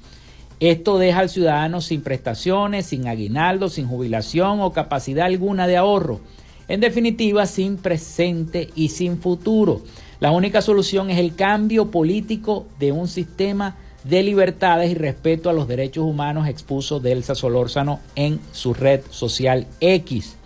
Esto 0.61 0.99
deja 0.99 1.21
al 1.21 1.29
ciudadano 1.29 1.81
sin 1.81 2.03
prestaciones, 2.03 2.87
sin 2.87 3.07
aguinaldo, 3.07 3.69
sin 3.69 3.87
jubilación 3.87 4.61
o 4.61 4.73
capacidad 4.73 5.27
alguna 5.27 5.67
de 5.67 5.77
ahorro. 5.77 6.21
En 6.69 6.81
definitiva, 6.81 7.47
sin 7.47 7.77
presente 7.77 8.71
y 8.75 8.89
sin 8.89 9.19
futuro. 9.19 9.83
La 10.21 10.31
única 10.31 10.63
solución 10.63 11.11
es 11.11 11.19
el 11.19 11.35
cambio 11.35 11.91
político 11.91 12.67
de 12.79 12.93
un 12.93 13.09
sistema 13.09 13.77
de 14.05 14.23
libertades 14.23 14.91
y 14.91 14.95
respeto 14.95 15.51
a 15.51 15.53
los 15.53 15.67
derechos 15.69 16.05
humanos 16.05 16.47
expuso 16.47 17.01
Delsa 17.01 17.35
Solórzano 17.35 18.01
en 18.15 18.41
su 18.53 18.75
red 18.75 19.01
social 19.11 19.67
X. 19.81 20.37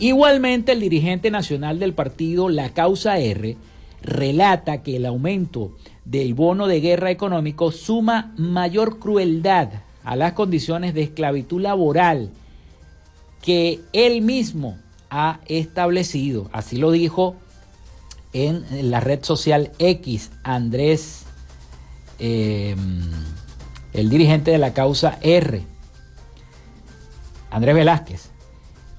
Igualmente, 0.00 0.72
el 0.72 0.80
dirigente 0.80 1.30
nacional 1.30 1.78
del 1.78 1.92
partido 1.92 2.48
La 2.48 2.70
Causa 2.70 3.18
R 3.18 3.56
relata 4.02 4.82
que 4.82 4.96
el 4.96 5.04
aumento 5.04 5.76
del 6.06 6.32
bono 6.32 6.66
de 6.66 6.80
guerra 6.80 7.10
económico 7.10 7.70
suma 7.70 8.32
mayor 8.38 8.98
crueldad 8.98 9.68
a 10.02 10.16
las 10.16 10.32
condiciones 10.32 10.94
de 10.94 11.02
esclavitud 11.02 11.60
laboral 11.60 12.30
que 13.42 13.80
él 13.92 14.22
mismo 14.22 14.78
ha 15.10 15.40
establecido. 15.46 16.48
Así 16.50 16.78
lo 16.78 16.92
dijo 16.92 17.36
en 18.32 18.90
la 18.90 19.00
red 19.00 19.22
social 19.22 19.70
X, 19.78 20.30
Andrés, 20.44 21.24
em, 22.18 23.10
el 23.92 24.08
dirigente 24.08 24.50
de 24.50 24.58
la 24.58 24.72
causa 24.72 25.18
R, 25.20 25.62
Andrés 27.50 27.74
Velázquez. 27.74 28.30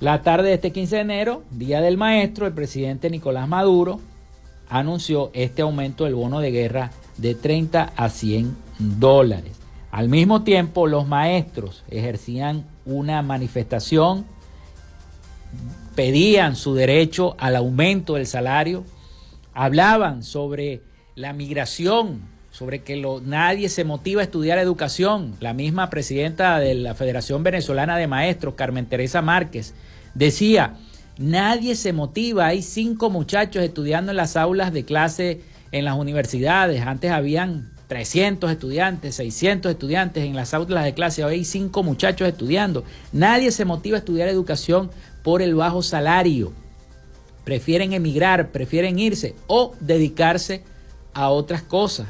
La 0.01 0.23
tarde 0.23 0.47
de 0.47 0.55
este 0.55 0.71
15 0.71 0.95
de 0.95 1.01
enero, 1.03 1.43
Día 1.51 1.79
del 1.79 1.95
Maestro, 1.95 2.47
el 2.47 2.53
presidente 2.53 3.11
Nicolás 3.11 3.47
Maduro 3.47 3.99
anunció 4.67 5.29
este 5.35 5.61
aumento 5.61 6.05
del 6.05 6.15
bono 6.15 6.39
de 6.39 6.49
guerra 6.49 6.89
de 7.17 7.35
30 7.35 7.93
a 7.95 8.09
100 8.09 8.57
dólares. 8.79 9.51
Al 9.91 10.09
mismo 10.09 10.41
tiempo, 10.41 10.87
los 10.87 11.07
maestros 11.07 11.83
ejercían 11.87 12.65
una 12.83 13.21
manifestación, 13.21 14.25
pedían 15.93 16.55
su 16.55 16.73
derecho 16.73 17.35
al 17.37 17.55
aumento 17.55 18.15
del 18.15 18.25
salario, 18.25 18.83
hablaban 19.53 20.23
sobre 20.23 20.81
la 21.13 21.31
migración, 21.31 22.21
sobre 22.49 22.81
que 22.81 22.99
nadie 23.23 23.69
se 23.69 23.83
motiva 23.83 24.21
a 24.21 24.23
estudiar 24.23 24.57
educación. 24.57 25.35
La 25.41 25.53
misma 25.53 25.91
presidenta 25.91 26.57
de 26.57 26.73
la 26.73 26.95
Federación 26.95 27.43
Venezolana 27.43 27.97
de 27.97 28.07
Maestros, 28.07 28.55
Carmen 28.55 28.87
Teresa 28.87 29.21
Márquez, 29.21 29.75
Decía, 30.13 30.75
nadie 31.17 31.75
se 31.75 31.93
motiva, 31.93 32.47
hay 32.47 32.61
cinco 32.61 33.09
muchachos 33.09 33.63
estudiando 33.63 34.11
en 34.11 34.17
las 34.17 34.35
aulas 34.35 34.73
de 34.73 34.85
clase 34.85 35.41
en 35.71 35.85
las 35.85 35.95
universidades, 35.95 36.81
antes 36.81 37.11
habían 37.11 37.71
300 37.91 38.49
estudiantes, 38.51 39.15
600 39.15 39.73
estudiantes 39.73 40.23
en 40.23 40.33
las 40.33 40.53
aulas 40.53 40.85
de 40.85 40.93
clase, 40.93 41.25
hoy 41.25 41.33
hay 41.33 41.43
cinco 41.43 41.83
muchachos 41.83 42.25
estudiando. 42.25 42.85
Nadie 43.11 43.51
se 43.51 43.65
motiva 43.65 43.97
a 43.97 43.99
estudiar 43.99 44.29
educación 44.29 44.89
por 45.23 45.41
el 45.41 45.55
bajo 45.55 45.81
salario. 45.81 46.53
Prefieren 47.43 47.91
emigrar, 47.91 48.51
prefieren 48.51 48.97
irse 48.97 49.35
o 49.47 49.73
dedicarse 49.81 50.63
a 51.13 51.29
otras 51.31 51.63
cosas. 51.63 52.07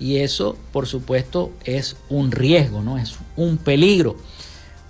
Y 0.00 0.16
eso, 0.16 0.56
por 0.72 0.88
supuesto, 0.88 1.52
es 1.64 1.96
un 2.08 2.32
riesgo, 2.32 2.82
¿no? 2.82 2.98
Es 2.98 3.16
un 3.36 3.58
peligro. 3.58 4.16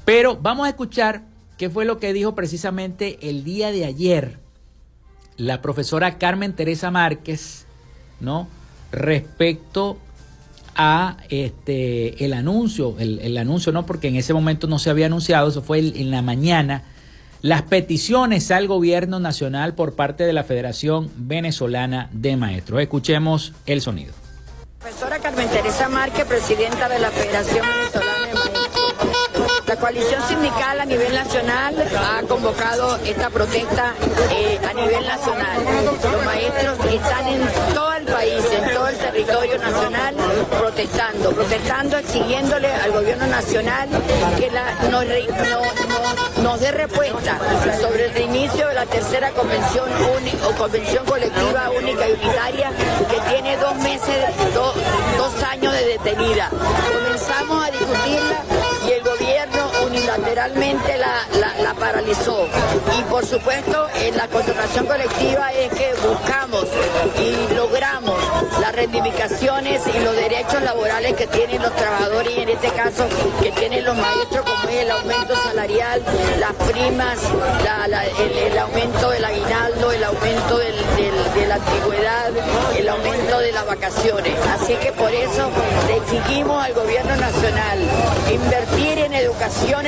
Pero 0.06 0.38
vamos 0.40 0.64
a 0.66 0.70
escuchar 0.70 1.24
¿Qué 1.62 1.70
fue 1.70 1.84
lo 1.84 2.00
que 2.00 2.12
dijo 2.12 2.34
precisamente 2.34 3.20
el 3.22 3.44
día 3.44 3.70
de 3.70 3.84
ayer 3.84 4.40
la 5.36 5.62
profesora 5.62 6.18
Carmen 6.18 6.54
Teresa 6.54 6.90
Márquez, 6.90 7.66
¿no? 8.18 8.48
Respecto 8.90 9.96
a 10.74 11.18
este 11.28 12.24
el 12.24 12.32
anuncio, 12.32 12.96
el, 12.98 13.38
anuncio 13.38 13.70
no, 13.70 13.86
porque 13.86 14.08
en 14.08 14.16
ese 14.16 14.34
momento 14.34 14.66
no 14.66 14.80
se 14.80 14.90
había 14.90 15.06
anunciado, 15.06 15.50
eso 15.50 15.62
fue 15.62 15.78
en 15.78 16.10
la 16.10 16.20
mañana, 16.20 16.82
las 17.42 17.62
peticiones 17.62 18.50
al 18.50 18.66
gobierno 18.66 19.20
nacional 19.20 19.76
por 19.76 19.94
parte 19.94 20.24
de 20.24 20.32
la 20.32 20.42
Federación 20.42 21.12
Venezolana 21.14 22.08
de 22.10 22.36
Maestros. 22.36 22.80
Escuchemos 22.80 23.52
el 23.66 23.82
sonido. 23.82 24.12
Profesora 24.80 25.20
Carmen 25.20 25.48
Teresa 25.48 25.88
Márquez, 25.88 26.24
presidenta 26.24 26.88
de 26.88 26.98
la 26.98 27.12
Federación 27.12 27.64
Venezolana 27.64 28.21
La 29.72 29.78
coalición 29.78 30.20
sindical 30.28 30.80
a 30.80 30.84
nivel 30.84 31.14
nacional 31.14 31.74
ha 31.96 32.20
convocado 32.28 32.98
esta 33.06 33.30
protesta 33.30 33.94
eh, 34.30 34.60
a 34.68 34.74
nivel 34.74 35.06
nacional. 35.06 35.64
Los 36.12 36.24
maestros 36.26 36.78
están 36.92 37.26
en 37.26 37.40
todo 37.72 37.94
el 37.94 38.04
país, 38.04 38.44
en 38.52 38.74
todo 38.74 38.88
el 38.88 38.98
territorio 38.98 39.56
nacional, 39.56 40.14
protestando, 40.60 41.30
protestando, 41.30 41.96
exigiéndole 41.96 42.70
al 42.70 42.92
gobierno 42.92 43.26
nacional 43.28 43.88
que 44.36 44.50
nos, 46.42 46.60
dé 46.60 46.70
respuesta 46.72 47.38
sobre 47.80 48.04
el 48.08 48.12
reinicio 48.12 48.68
de 48.68 48.74
la 48.74 48.84
tercera 48.84 49.30
convención 49.30 49.88
o 50.46 50.52
convención 50.52 51.06
colectiva 51.06 51.70
única 51.70 52.06
y 52.10 52.12
unitaria 52.12 52.72
que 53.08 53.20
tiene 53.30 53.56
dos 53.56 53.74
meses, 53.76 54.26
dos 54.52 55.42
años 55.50 55.72
de 55.72 55.86
detenida. 55.86 56.50
Comenzamos 56.92 57.64
a 57.66 57.70
discutirla 57.70 58.51
unilateralmente 60.12 60.96
la, 60.98 61.26
la, 61.62 61.74
paralizó. 61.74 62.46
Y 62.98 63.02
por 63.04 63.24
supuesto, 63.24 63.88
en 63.96 64.16
la 64.16 64.28
contratación 64.28 64.86
colectiva 64.86 65.52
es 65.52 65.72
que 65.72 65.94
buscamos 66.06 66.66
y 67.18 67.54
logramos 67.54 68.18
las 68.60 68.74
reivindicaciones 68.74 69.82
y 69.86 70.00
los 70.00 70.14
derechos 70.16 70.62
laborales 70.62 71.14
que 71.14 71.26
tienen 71.26 71.62
los 71.62 71.74
trabajadores 71.74 72.32
y 72.36 72.40
en 72.40 72.48
este 72.50 72.68
caso 72.70 73.06
que 73.42 73.52
tienen 73.52 73.84
los 73.84 73.96
maestros, 73.96 74.44
como 74.44 74.68
es 74.68 74.76
el 74.76 74.90
aumento 74.90 75.34
salarial, 75.36 76.02
las 76.38 76.52
primas, 76.70 77.18
el, 78.18 78.58
aumento 78.58 79.10
del 79.10 79.24
aguinaldo, 79.24 79.92
el 79.92 80.04
aumento 80.04 80.58
de 80.58 81.46
la 81.46 81.54
antigüedad, 81.54 82.30
el 82.76 82.88
aumento 82.88 83.38
de 83.38 83.52
las 83.52 83.66
vacaciones. 83.66 84.34
Así 84.48 84.74
que 84.76 84.92
por 84.92 85.12
eso 85.12 85.50
le 85.86 85.96
exigimos 85.96 86.62
al 86.62 86.74
gobierno 86.74 87.16
nacional 87.16 87.78
invertir 88.32 88.91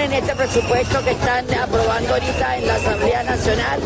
en 0.04 0.12
este 0.12 0.34
presupuesto 0.34 1.02
que 1.04 1.12
están 1.12 1.46
aprobando 1.54 2.14
ahorita 2.14 2.58
en 2.58 2.66
la 2.66 2.74
Asamblea 2.74 3.22
Nacional, 3.22 3.80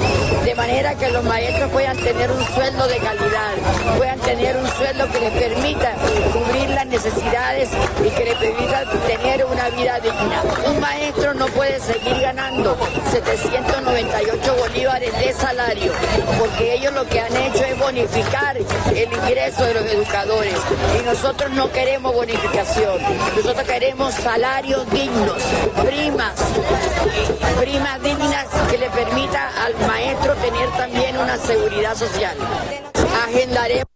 de 0.44 0.54
manera 0.54 0.94
que 0.94 1.08
los 1.10 1.22
maestros 1.22 1.70
puedan 1.70 1.96
tener 1.98 2.30
un 2.30 2.44
sueldo 2.54 2.88
de 2.88 2.96
calidad, 2.98 3.54
puedan 3.96 4.18
tener 4.20 4.56
un 4.56 4.66
sueldo 4.68 5.06
que 5.12 5.20
les 5.20 5.30
permita 5.30 5.92
cubrir 6.32 6.70
las 6.70 6.86
necesidades 6.86 7.68
y 8.04 8.10
que 8.10 8.24
les 8.24 8.34
permita 8.36 8.84
tener 9.06 9.44
una 9.44 9.68
vida 9.70 10.00
digna. 10.00 10.42
Un 10.66 10.80
maestro 10.80 11.34
no 11.34 11.46
puede 11.46 11.78
seguir 11.78 12.20
ganando 12.20 12.76
798 13.12 14.56
bolívares 14.56 15.12
de 15.18 15.32
salario, 15.32 15.92
porque 16.38 16.74
ellos 16.74 16.92
lo 16.92 17.06
que 17.06 17.20
han 17.20 17.36
hecho 17.36 17.64
es 17.64 17.78
bonificar 17.78 18.56
el 18.56 19.12
ingreso 19.12 19.64
de 19.64 19.74
los 19.74 19.84
educadores 19.84 20.54
y 20.98 21.04
nosotros 21.04 21.50
no 21.52 21.70
queremos 21.70 22.14
bonificación, 22.14 22.98
nosotros 23.36 23.66
queremos 23.66 24.14
salarios 24.14 24.90
dignos, 24.90 25.42
primas, 25.70 26.34
primas 27.60 28.02
dignas 28.02 28.46
que 28.70 28.78
le 28.78 28.90
permita 28.90 29.48
al 29.64 29.74
maestro 29.86 30.34
tener 30.34 30.68
también 30.76 31.16
una 31.16 31.36
seguridad 31.36 31.94
social. 31.94 32.36
Agendaremos 33.26 33.88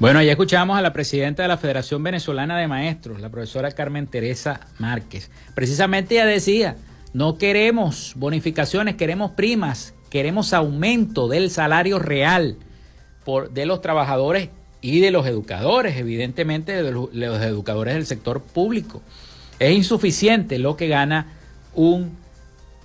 Bueno, 0.00 0.22
ya 0.22 0.30
escuchamos 0.30 0.78
a 0.78 0.80
la 0.80 0.92
presidenta 0.92 1.42
de 1.42 1.48
la 1.48 1.56
Federación 1.56 2.04
Venezolana 2.04 2.56
de 2.56 2.68
Maestros, 2.68 3.20
la 3.20 3.30
profesora 3.30 3.72
Carmen 3.72 4.06
Teresa 4.06 4.60
Márquez. 4.78 5.28
Precisamente 5.56 6.14
ella 6.14 6.24
decía, 6.24 6.76
no 7.12 7.38
queremos 7.38 8.12
bonificaciones, 8.16 8.96
queremos 8.96 9.32
primas, 9.32 9.94
queremos 10.10 10.52
aumento 10.52 11.28
del 11.28 11.50
salario 11.50 11.98
real 11.98 12.56
por, 13.24 13.50
de 13.50 13.66
los 13.66 13.80
trabajadores 13.80 14.50
y 14.80 15.00
de 15.00 15.10
los 15.10 15.26
educadores, 15.26 15.96
evidentemente 15.96 16.82
de 16.82 16.92
los, 16.92 17.12
educadores 17.12 17.94
del 17.94 18.06
sector 18.06 18.42
público. 18.42 19.02
Es 19.58 19.74
insuficiente 19.74 20.58
lo 20.58 20.76
que 20.76 20.88
gana 20.88 21.34
un 21.74 22.16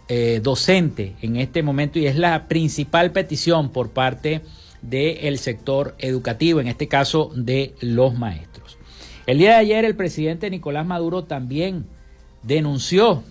eh, 0.08 0.40
docente 0.42 1.14
en 1.22 1.38
este 1.38 1.64
momento 1.64 2.00
y 2.00 2.08
es 2.08 2.18
la 2.18 2.48
principal 2.48 3.12
petición 3.12 3.70
por 3.70 3.92
parte 3.92 4.42
del 4.82 5.38
sector 5.38 5.96
educativo, 6.00 6.60
en 6.60 6.68
este 6.68 6.88
caso 6.88 7.32
de 7.36 7.74
los 7.80 8.16
maestros. 8.16 8.78
El 9.26 9.38
día 9.38 9.52
de 9.52 9.58
ayer 9.58 9.86
el 9.86 9.96
presidente 9.96 10.50
Nicolás 10.50 10.86
Maduro 10.86 11.24
también 11.24 11.86
denunció 12.42 13.24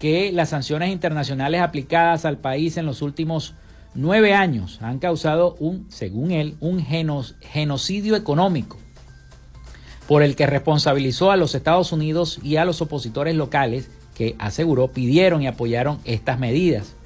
que 0.00 0.32
las 0.32 0.48
sanciones 0.48 0.90
internacionales 0.90 1.60
aplicadas 1.60 2.24
al 2.24 2.38
país 2.38 2.78
en 2.78 2.86
los 2.86 3.02
últimos 3.02 3.54
nueve 3.94 4.32
años 4.34 4.80
han 4.80 4.98
causado 4.98 5.56
un, 5.60 5.86
según 5.90 6.30
él, 6.32 6.56
un 6.58 6.80
genocidio 6.80 8.16
económico 8.16 8.78
por 10.08 10.22
el 10.22 10.36
que 10.36 10.46
responsabilizó 10.46 11.30
a 11.30 11.36
los 11.36 11.54
Estados 11.54 11.92
Unidos 11.92 12.40
y 12.42 12.56
a 12.56 12.64
los 12.64 12.80
opositores 12.80 13.36
locales 13.36 13.90
que 14.14 14.36
aseguró 14.38 14.88
pidieron 14.88 15.42
y 15.42 15.46
apoyaron 15.46 16.00
estas 16.04 16.38
medidas. 16.38 16.96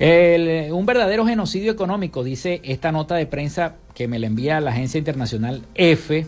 un 0.00 0.86
verdadero 0.86 1.24
genocidio 1.24 1.70
económico, 1.70 2.24
dice 2.24 2.60
esta 2.64 2.90
nota 2.90 3.14
de 3.14 3.26
prensa 3.26 3.76
que 3.94 4.08
me 4.08 4.18
la 4.18 4.26
envía 4.26 4.60
la 4.60 4.72
agencia 4.72 4.98
internacional 4.98 5.62
F. 5.76 6.26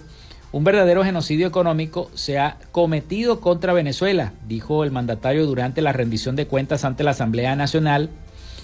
Un 0.54 0.62
verdadero 0.62 1.02
genocidio 1.02 1.48
económico 1.48 2.12
se 2.14 2.38
ha 2.38 2.58
cometido 2.70 3.40
contra 3.40 3.72
Venezuela, 3.72 4.34
dijo 4.46 4.84
el 4.84 4.92
mandatario 4.92 5.46
durante 5.46 5.82
la 5.82 5.92
rendición 5.92 6.36
de 6.36 6.46
cuentas 6.46 6.84
ante 6.84 7.02
la 7.02 7.10
Asamblea 7.10 7.56
Nacional. 7.56 8.08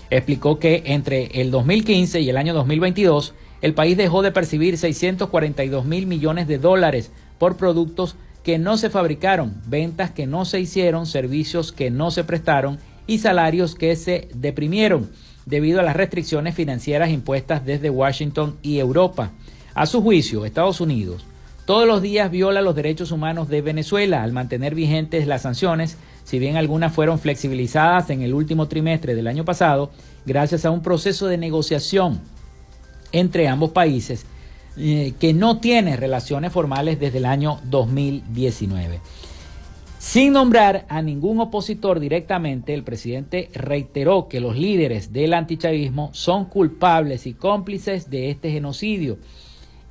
Explicó 0.08 0.60
que 0.60 0.84
entre 0.86 1.40
el 1.40 1.50
2015 1.50 2.20
y 2.20 2.30
el 2.30 2.36
año 2.36 2.54
2022, 2.54 3.34
el 3.60 3.74
país 3.74 3.96
dejó 3.96 4.22
de 4.22 4.30
percibir 4.30 4.78
642 4.78 5.84
mil 5.84 6.06
millones 6.06 6.46
de 6.46 6.58
dólares 6.58 7.10
por 7.38 7.56
productos 7.56 8.14
que 8.44 8.56
no 8.56 8.76
se 8.76 8.88
fabricaron, 8.88 9.60
ventas 9.66 10.12
que 10.12 10.28
no 10.28 10.44
se 10.44 10.60
hicieron, 10.60 11.06
servicios 11.06 11.72
que 11.72 11.90
no 11.90 12.12
se 12.12 12.22
prestaron 12.22 12.78
y 13.08 13.18
salarios 13.18 13.74
que 13.74 13.96
se 13.96 14.28
deprimieron 14.32 15.10
debido 15.44 15.80
a 15.80 15.82
las 15.82 15.96
restricciones 15.96 16.54
financieras 16.54 17.10
impuestas 17.10 17.66
desde 17.66 17.90
Washington 17.90 18.58
y 18.62 18.78
Europa. 18.78 19.32
A 19.74 19.86
su 19.86 20.00
juicio, 20.02 20.44
Estados 20.44 20.80
Unidos 20.80 21.26
todos 21.70 21.86
los 21.86 22.02
días 22.02 22.32
viola 22.32 22.62
los 22.62 22.74
derechos 22.74 23.12
humanos 23.12 23.48
de 23.48 23.62
Venezuela 23.62 24.24
al 24.24 24.32
mantener 24.32 24.74
vigentes 24.74 25.28
las 25.28 25.42
sanciones, 25.42 25.98
si 26.24 26.40
bien 26.40 26.56
algunas 26.56 26.92
fueron 26.92 27.20
flexibilizadas 27.20 28.10
en 28.10 28.22
el 28.22 28.34
último 28.34 28.66
trimestre 28.66 29.14
del 29.14 29.28
año 29.28 29.44
pasado, 29.44 29.92
gracias 30.26 30.64
a 30.64 30.72
un 30.72 30.82
proceso 30.82 31.28
de 31.28 31.38
negociación 31.38 32.22
entre 33.12 33.46
ambos 33.46 33.70
países 33.70 34.26
eh, 34.78 35.14
que 35.20 35.32
no 35.32 35.58
tiene 35.60 35.96
relaciones 35.96 36.50
formales 36.50 36.98
desde 36.98 37.18
el 37.18 37.24
año 37.24 37.60
2019. 37.66 38.98
Sin 40.00 40.32
nombrar 40.32 40.86
a 40.88 41.02
ningún 41.02 41.38
opositor 41.38 42.00
directamente, 42.00 42.74
el 42.74 42.82
presidente 42.82 43.48
reiteró 43.52 44.26
que 44.26 44.40
los 44.40 44.56
líderes 44.56 45.12
del 45.12 45.34
antichavismo 45.34 46.10
son 46.14 46.46
culpables 46.46 47.28
y 47.28 47.34
cómplices 47.34 48.10
de 48.10 48.28
este 48.30 48.50
genocidio 48.50 49.18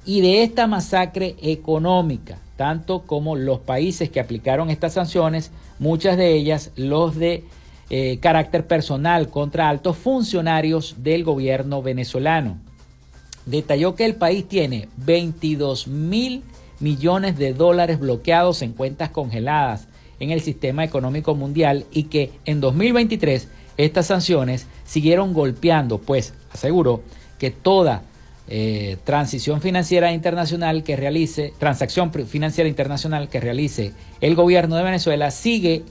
y 0.09 0.21
de 0.21 0.41
esta 0.41 0.65
masacre 0.65 1.35
económica, 1.39 2.39
tanto 2.55 3.03
como 3.03 3.35
los 3.35 3.59
países 3.59 4.09
que 4.09 4.19
aplicaron 4.19 4.71
estas 4.71 4.93
sanciones, 4.93 5.51
muchas 5.77 6.17
de 6.17 6.33
ellas 6.33 6.71
los 6.75 7.15
de 7.15 7.43
eh, 7.91 8.17
carácter 8.19 8.65
personal 8.65 9.29
contra 9.29 9.69
altos 9.69 9.97
funcionarios 9.97 10.95
del 11.03 11.23
gobierno 11.23 11.83
venezolano. 11.83 12.57
Detalló 13.45 13.93
que 13.93 14.05
el 14.05 14.15
país 14.15 14.47
tiene 14.47 14.89
22 14.97 15.87
mil 15.87 16.41
millones 16.79 17.37
de 17.37 17.53
dólares 17.53 17.99
bloqueados 17.99 18.63
en 18.63 18.73
cuentas 18.73 19.11
congeladas 19.11 19.87
en 20.19 20.31
el 20.31 20.41
sistema 20.41 20.83
económico 20.83 21.35
mundial 21.35 21.85
y 21.91 22.05
que 22.05 22.31
en 22.45 22.61
2023 22.61 23.47
estas 23.77 24.07
sanciones 24.07 24.65
siguieron 24.85 25.35
golpeando, 25.35 25.99
pues 25.99 26.33
aseguró 26.51 27.03
que 27.37 27.51
toda 27.51 28.01
eh, 28.51 28.97
transición 29.03 29.61
financiera 29.61 30.11
internacional 30.11 30.83
que 30.83 30.95
realice, 30.95 31.53
transacción 31.59 32.11
financiera 32.11 32.67
internacional 32.67 33.29
que 33.29 33.39
realice 33.39 33.93
el 34.21 34.33
gobierno 34.33 34.75
de 34.75 34.81
Venezuela 34.81 35.29
sigue 35.29 35.83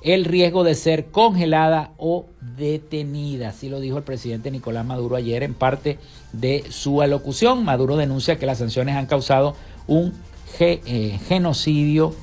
el 0.00 0.24
riesgo 0.24 0.64
de 0.64 0.74
ser 0.74 1.06
congelada 1.06 1.90
o 1.98 2.24
detenida. 2.56 3.50
Así 3.50 3.68
lo 3.68 3.80
dijo 3.80 3.98
el 3.98 4.04
presidente 4.04 4.50
Nicolás 4.50 4.86
Maduro 4.86 5.16
ayer 5.16 5.42
en 5.42 5.52
parte 5.52 5.98
de 6.32 6.64
su 6.70 7.02
alocución. 7.02 7.64
Maduro 7.66 7.96
denuncia 7.96 8.38
que 8.38 8.46
las 8.46 8.58
sanciones 8.58 8.96
han 8.96 9.04
causado 9.04 9.54
un 9.86 10.14
eh, 10.58 11.18
genocidio 11.28 12.14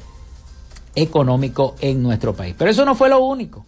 económico 0.95 1.75
en 1.81 2.01
nuestro 2.01 2.33
país. 2.35 2.55
Pero 2.57 2.71
eso 2.71 2.83
no 2.83 2.95
fue 2.95 3.09
lo 3.09 3.23
único. 3.23 3.63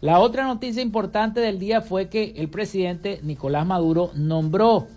La 0.00 0.18
otra 0.18 0.44
noticia 0.44 0.82
importante 0.82 1.38
del 1.38 1.60
día 1.60 1.82
fue 1.82 2.08
que 2.08 2.34
el 2.36 2.48
presidente 2.48 3.20
Nicolás 3.22 3.64
Maduro 3.64 4.10
nombró 4.14 4.88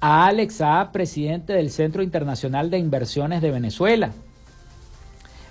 a 0.00 0.26
Alex 0.26 0.54
Saab, 0.54 0.92
presidente 0.92 1.52
del 1.52 1.70
Centro 1.70 2.02
Internacional 2.02 2.70
de 2.70 2.78
Inversiones 2.78 3.42
de 3.42 3.50
Venezuela. 3.50 4.12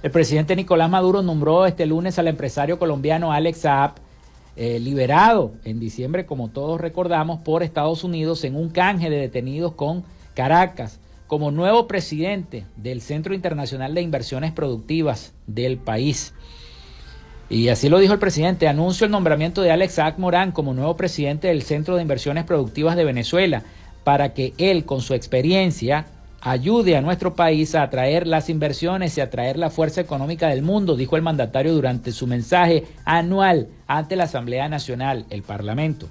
El 0.03 0.11
presidente 0.11 0.55
Nicolás 0.55 0.89
Maduro 0.89 1.21
nombró 1.23 1.65
este 1.65 1.85
lunes 1.85 2.19
al 2.19 2.27
empresario 2.27 2.77
colombiano 2.77 3.31
Alex 3.31 3.59
Saab 3.59 3.95
eh, 4.55 4.79
liberado 4.79 5.53
en 5.63 5.79
diciembre, 5.79 6.25
como 6.25 6.49
todos 6.49 6.79
recordamos, 6.79 7.39
por 7.41 7.63
Estados 7.63 8.03
Unidos 8.03 8.43
en 8.43 8.55
un 8.55 8.69
canje 8.69 9.09
de 9.09 9.17
detenidos 9.17 9.73
con 9.73 10.03
Caracas 10.33 10.99
como 11.27 11.51
nuevo 11.51 11.87
presidente 11.87 12.65
del 12.75 13.01
Centro 13.01 13.33
Internacional 13.33 13.93
de 13.95 14.01
Inversiones 14.01 14.51
Productivas 14.51 15.33
del 15.47 15.77
país. 15.77 16.33
Y 17.49 17.69
así 17.69 17.89
lo 17.89 17.99
dijo 17.99 18.13
el 18.13 18.19
presidente, 18.19 18.67
anuncio 18.67 19.05
el 19.05 19.11
nombramiento 19.11 19.61
de 19.61 19.71
Alex 19.71 19.95
Sack 19.95 20.17
Morán 20.17 20.51
como 20.51 20.73
nuevo 20.73 20.95
presidente 20.95 21.47
del 21.49 21.61
Centro 21.61 21.95
de 21.95 22.01
Inversiones 22.01 22.43
Productivas 22.43 22.95
de 22.95 23.05
Venezuela, 23.05 23.63
para 24.05 24.35
que 24.35 24.53
él, 24.59 24.85
con 24.85 25.01
su 25.01 25.15
experiencia, 25.15 26.05
ayude 26.39 26.95
a 26.95 27.01
nuestro 27.01 27.33
país 27.33 27.73
a 27.73 27.81
atraer 27.81 28.27
las 28.27 28.51
inversiones 28.51 29.17
y 29.17 29.21
atraer 29.21 29.57
la 29.57 29.71
fuerza 29.71 29.99
económica 29.99 30.47
del 30.47 30.61
mundo, 30.61 30.95
dijo 30.95 31.15
el 31.15 31.23
mandatario 31.23 31.73
durante 31.73 32.11
su 32.11 32.27
mensaje 32.27 32.85
anual 33.03 33.67
ante 33.87 34.15
la 34.15 34.25
Asamblea 34.25 34.69
Nacional, 34.69 35.25
el 35.31 35.41
Parlamento. 35.41 36.07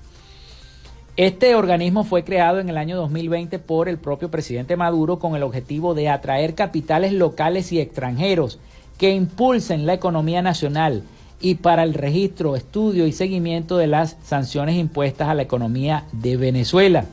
Este 1.16 1.54
organismo 1.54 2.02
fue 2.02 2.24
creado 2.24 2.58
en 2.58 2.68
el 2.68 2.78
año 2.78 2.96
2020 2.96 3.60
por 3.60 3.88
el 3.88 3.98
propio 3.98 4.28
presidente 4.28 4.76
Maduro 4.76 5.20
con 5.20 5.36
el 5.36 5.44
objetivo 5.44 5.94
de 5.94 6.08
atraer 6.08 6.56
capitales 6.56 7.12
locales 7.12 7.70
y 7.70 7.78
extranjeros 7.78 8.58
que 8.98 9.12
impulsen 9.14 9.86
la 9.86 9.94
economía 9.94 10.42
nacional 10.42 11.04
y 11.40 11.54
para 11.56 11.84
el 11.84 11.94
registro, 11.94 12.56
estudio 12.56 13.06
y 13.06 13.12
seguimiento 13.12 13.76
de 13.76 13.86
las 13.86 14.16
sanciones 14.24 14.74
impuestas 14.74 15.28
a 15.28 15.34
la 15.34 15.42
economía 15.42 16.06
de 16.10 16.36
Venezuela. 16.36 17.04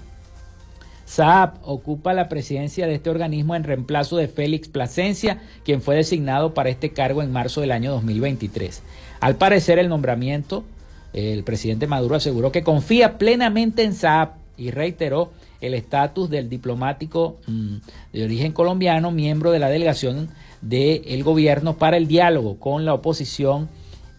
Saab 1.12 1.55
ocupa 1.64 2.14
la 2.14 2.30
presidencia 2.30 2.88
de 2.88 2.95
este 2.95 3.09
organismo 3.09 3.53
en 3.53 3.66
reemplazo 3.66 4.16
de 4.16 4.30
Félix 4.30 4.70
Plasencia, 4.70 5.41
quien 5.66 5.82
fue 5.82 5.97
designado 5.97 6.53
para 6.53 6.70
este 6.70 6.91
cargo 6.91 7.22
en 7.22 7.34
marzo 7.34 7.59
del 7.59 7.74
año 7.74 7.91
2023. 7.91 8.82
Al 9.20 9.36
parecer 9.36 9.78
el 9.78 9.89
nombramiento 9.89 10.64
el 11.12 11.43
presidente 11.43 11.86
Maduro 11.86 12.16
aseguró 12.16 12.53
que 12.53 12.64
confía 12.64 13.18
plenamente 13.18 13.84
en 13.84 13.93
Saab 13.93 14.36
y 14.55 14.72
reiteró 14.72 15.34
el 15.59 15.74
estatus 15.74 16.30
del 16.30 16.47
diplomático 16.47 17.36
mm, 17.45 17.76
de 18.14 18.24
origen 18.24 18.53
colombiano, 18.53 19.12
miembro 19.12 19.51
de 19.51 19.59
la 19.59 19.70
delegación 19.70 20.30
del 20.62 21.26
gobierno 21.26 21.76
para 21.76 21.97
el 21.97 22.07
diálogo 22.07 22.57
con 22.57 22.86
la 22.86 22.93
oposición 22.93 23.68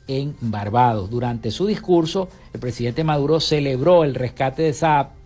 en 0.09 0.37
Barbados. 0.43 1.09
Durante 1.09 1.53
su 1.53 1.67
discurso, 1.67 2.29
el 2.53 2.61
presidente 2.61 3.03
Maduro 3.03 3.41
celebró 3.41 4.05
el 4.05 4.15
rescate 4.15 4.61
de 4.61 4.75
Saab, 4.75 5.22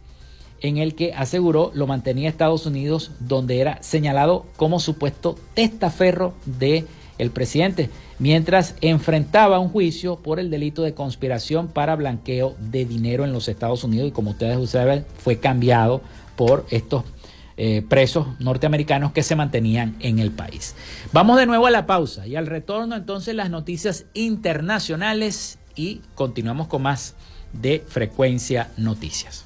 en 0.61 0.79
el 0.79 0.95
que 0.95 1.13
aseguró 1.13 1.71
lo 1.75 1.87
mantenía 1.87 2.29
Estados 2.29 2.67
Unidos, 2.67 3.11
donde 3.21 3.61
era 3.61 3.83
señalado 3.83 4.47
como 4.57 4.81
supuesto 4.81 5.37
testaferro 5.55 6.35
de 6.45 6.85
el 7.19 7.31
presidente 7.31 7.91
mientras 8.19 8.75
enfrentaba 8.81 9.59
un 9.59 9.69
juicio 9.69 10.17
por 10.17 10.41
el 10.41 10.51
delito 10.51 10.83
de 10.83 10.95
conspiración 10.95 11.69
para 11.69 11.97
blanqueo 11.97 12.57
de 12.61 12.85
dinero 12.85 13.25
en 13.25 13.33
los 13.33 13.49
Estados 13.49 13.85
Unidos 13.85 14.09
y 14.09 14.13
como 14.13 14.31
ustedes 14.31 14.71
saben 14.71 15.05
fue 15.19 15.39
cambiado 15.39 16.01
por 16.37 16.67
estos 16.71 17.05
eh, 17.59 17.83
presos 17.89 18.27
norteamericanos 18.39 19.13
que 19.13 19.23
se 19.23 19.35
mantenían 19.35 19.97
en 20.01 20.19
el 20.19 20.31
país. 20.31 20.75
Vamos 21.13 21.39
de 21.39 21.47
nuevo 21.47 21.67
a 21.67 21.71
la 21.71 21.87
pausa 21.87 22.27
y 22.27 22.37
al 22.37 22.47
retorno 22.47 22.97
entonces 22.97 23.35
las 23.35 23.51
noticias 23.51 24.07
internacionales 24.15 25.59
y 25.75 26.03
continuamos 26.15 26.67
con 26.69 26.83
más 26.83 27.15
de 27.53 27.83
Frecuencia 27.87 28.71
Noticias. 28.77 29.46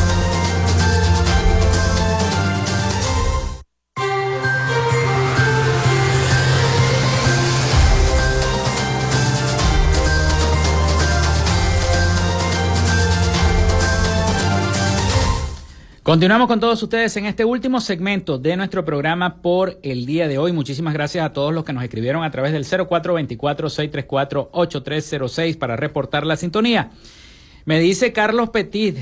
Continuamos 16.11 16.49
con 16.49 16.59
todos 16.59 16.83
ustedes 16.83 17.15
en 17.15 17.25
este 17.25 17.45
último 17.45 17.79
segmento 17.79 18.37
de 18.37 18.57
nuestro 18.57 18.83
programa 18.83 19.41
por 19.41 19.79
el 19.81 20.05
día 20.05 20.27
de 20.27 20.37
hoy. 20.37 20.51
Muchísimas 20.51 20.93
gracias 20.93 21.25
a 21.25 21.31
todos 21.31 21.53
los 21.53 21.63
que 21.63 21.71
nos 21.71 21.85
escribieron 21.85 22.25
a 22.25 22.31
través 22.31 22.51
del 22.51 22.65
0424-634-8306 22.65 25.57
para 25.57 25.77
reportar 25.77 26.25
la 26.25 26.35
sintonía. 26.35 26.91
Me 27.63 27.79
dice 27.79 28.11
Carlos 28.11 28.49
Petit, 28.49 28.97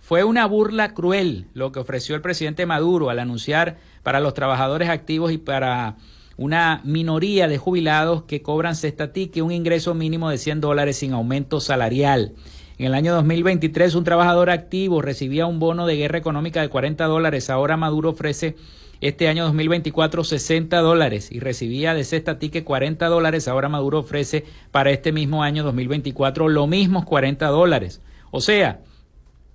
fue 0.00 0.24
una 0.24 0.46
burla 0.46 0.94
cruel 0.94 1.48
lo 1.52 1.70
que 1.70 1.80
ofreció 1.80 2.14
el 2.14 2.22
presidente 2.22 2.64
Maduro 2.64 3.10
al 3.10 3.18
anunciar 3.18 3.76
para 4.02 4.20
los 4.20 4.32
trabajadores 4.32 4.88
activos 4.88 5.32
y 5.32 5.36
para 5.36 5.96
una 6.38 6.80
minoría 6.82 7.46
de 7.46 7.58
jubilados 7.58 8.22
que 8.22 8.40
cobran 8.40 8.74
cesta 8.74 9.12
que 9.12 9.42
un 9.42 9.52
ingreso 9.52 9.92
mínimo 9.92 10.30
de 10.30 10.38
100 10.38 10.62
dólares 10.62 10.96
sin 10.96 11.12
aumento 11.12 11.60
salarial. 11.60 12.32
En 12.76 12.86
el 12.86 12.94
año 12.94 13.14
2023 13.14 13.94
un 13.94 14.02
trabajador 14.02 14.50
activo 14.50 15.00
recibía 15.00 15.46
un 15.46 15.60
bono 15.60 15.86
de 15.86 15.94
guerra 15.94 16.18
económica 16.18 16.60
de 16.60 16.68
40 16.68 17.04
dólares. 17.04 17.48
Ahora 17.48 17.76
Maduro 17.76 18.10
ofrece 18.10 18.56
este 19.00 19.28
año 19.28 19.44
2024 19.44 20.24
60 20.24 20.80
dólares 20.80 21.30
y 21.30 21.38
recibía 21.38 21.94
de 21.94 22.02
cesta 22.02 22.40
ticket 22.40 22.64
40 22.64 23.06
dólares. 23.06 23.46
Ahora 23.46 23.68
Maduro 23.68 24.00
ofrece 24.00 24.44
para 24.72 24.90
este 24.90 25.12
mismo 25.12 25.44
año 25.44 25.62
2024 25.62 26.48
lo 26.48 26.66
mismo 26.66 27.04
40 27.04 27.46
dólares. 27.46 28.00
O 28.32 28.40
sea, 28.40 28.80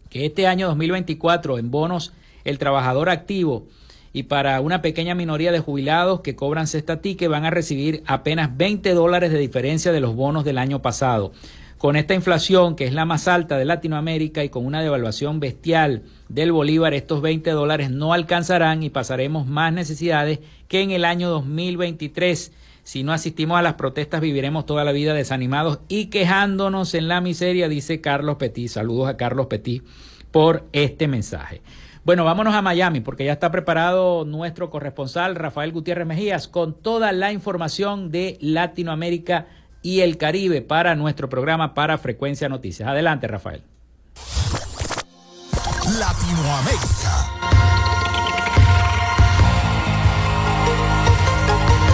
que 0.09 0.25
este 0.25 0.47
año 0.47 0.67
2024 0.67 1.57
en 1.57 1.71
bonos 1.71 2.13
el 2.45 2.57
trabajador 2.57 3.09
activo 3.09 3.67
y 4.13 4.23
para 4.23 4.61
una 4.61 4.81
pequeña 4.81 5.13
minoría 5.13 5.51
de 5.51 5.59
jubilados 5.59 6.21
que 6.21 6.37
cobran 6.37 6.67
cesta 6.67 7.01
ticket 7.01 7.29
van 7.29 7.43
a 7.43 7.51
recibir 7.51 8.01
apenas 8.05 8.55
20 8.55 8.93
dólares 8.93 9.31
de 9.33 9.39
diferencia 9.39 9.91
de 9.91 9.99
los 9.99 10.15
bonos 10.15 10.45
del 10.45 10.57
año 10.57 10.81
pasado. 10.81 11.33
Con 11.79 11.95
esta 11.95 12.13
inflación, 12.13 12.75
que 12.75 12.83
es 12.83 12.93
la 12.93 13.05
más 13.05 13.29
alta 13.29 13.57
de 13.57 13.63
Latinoamérica, 13.63 14.43
y 14.43 14.49
con 14.49 14.65
una 14.65 14.81
devaluación 14.81 15.39
bestial 15.39 16.03
del 16.27 16.51
Bolívar, 16.51 16.93
estos 16.93 17.21
20 17.21 17.51
dólares 17.51 17.89
no 17.89 18.11
alcanzarán 18.11 18.83
y 18.83 18.89
pasaremos 18.89 19.47
más 19.47 19.71
necesidades 19.71 20.39
que 20.67 20.81
en 20.81 20.91
el 20.91 21.05
año 21.05 21.29
2023. 21.29 22.51
Si 22.83 23.03
no 23.03 23.13
asistimos 23.13 23.57
a 23.57 23.61
las 23.61 23.75
protestas, 23.75 24.19
viviremos 24.19 24.65
toda 24.65 24.83
la 24.83 24.91
vida 24.91 25.13
desanimados 25.13 25.79
y 25.87 26.07
quejándonos 26.07 26.93
en 26.95 27.07
la 27.07 27.21
miseria, 27.21 27.69
dice 27.69 28.01
Carlos 28.01 28.35
Petit. 28.35 28.67
Saludos 28.67 29.07
a 29.07 29.15
Carlos 29.15 29.45
Petit 29.45 29.81
por 30.31 30.67
este 30.73 31.07
mensaje. 31.07 31.61
Bueno, 32.03 32.25
vámonos 32.25 32.55
a 32.55 32.61
Miami 32.61 32.99
porque 32.99 33.23
ya 33.23 33.31
está 33.33 33.51
preparado 33.51 34.25
nuestro 34.25 34.69
corresponsal 34.69 35.35
Rafael 35.35 35.71
Gutiérrez 35.71 36.07
Mejías 36.07 36.49
con 36.49 36.73
toda 36.73 37.13
la 37.13 37.31
información 37.31 38.11
de 38.11 38.37
Latinoamérica 38.41 39.47
y 39.81 40.01
el 40.01 40.17
Caribe 40.17 40.61
para 40.61 40.95
nuestro 40.95 41.29
programa 41.29 41.73
para 41.73 41.97
Frecuencia 41.97 42.49
Noticias. 42.49 42.87
Adelante, 42.89 43.27
Rafael. 43.27 43.63
Latinoamérica. 45.97 46.98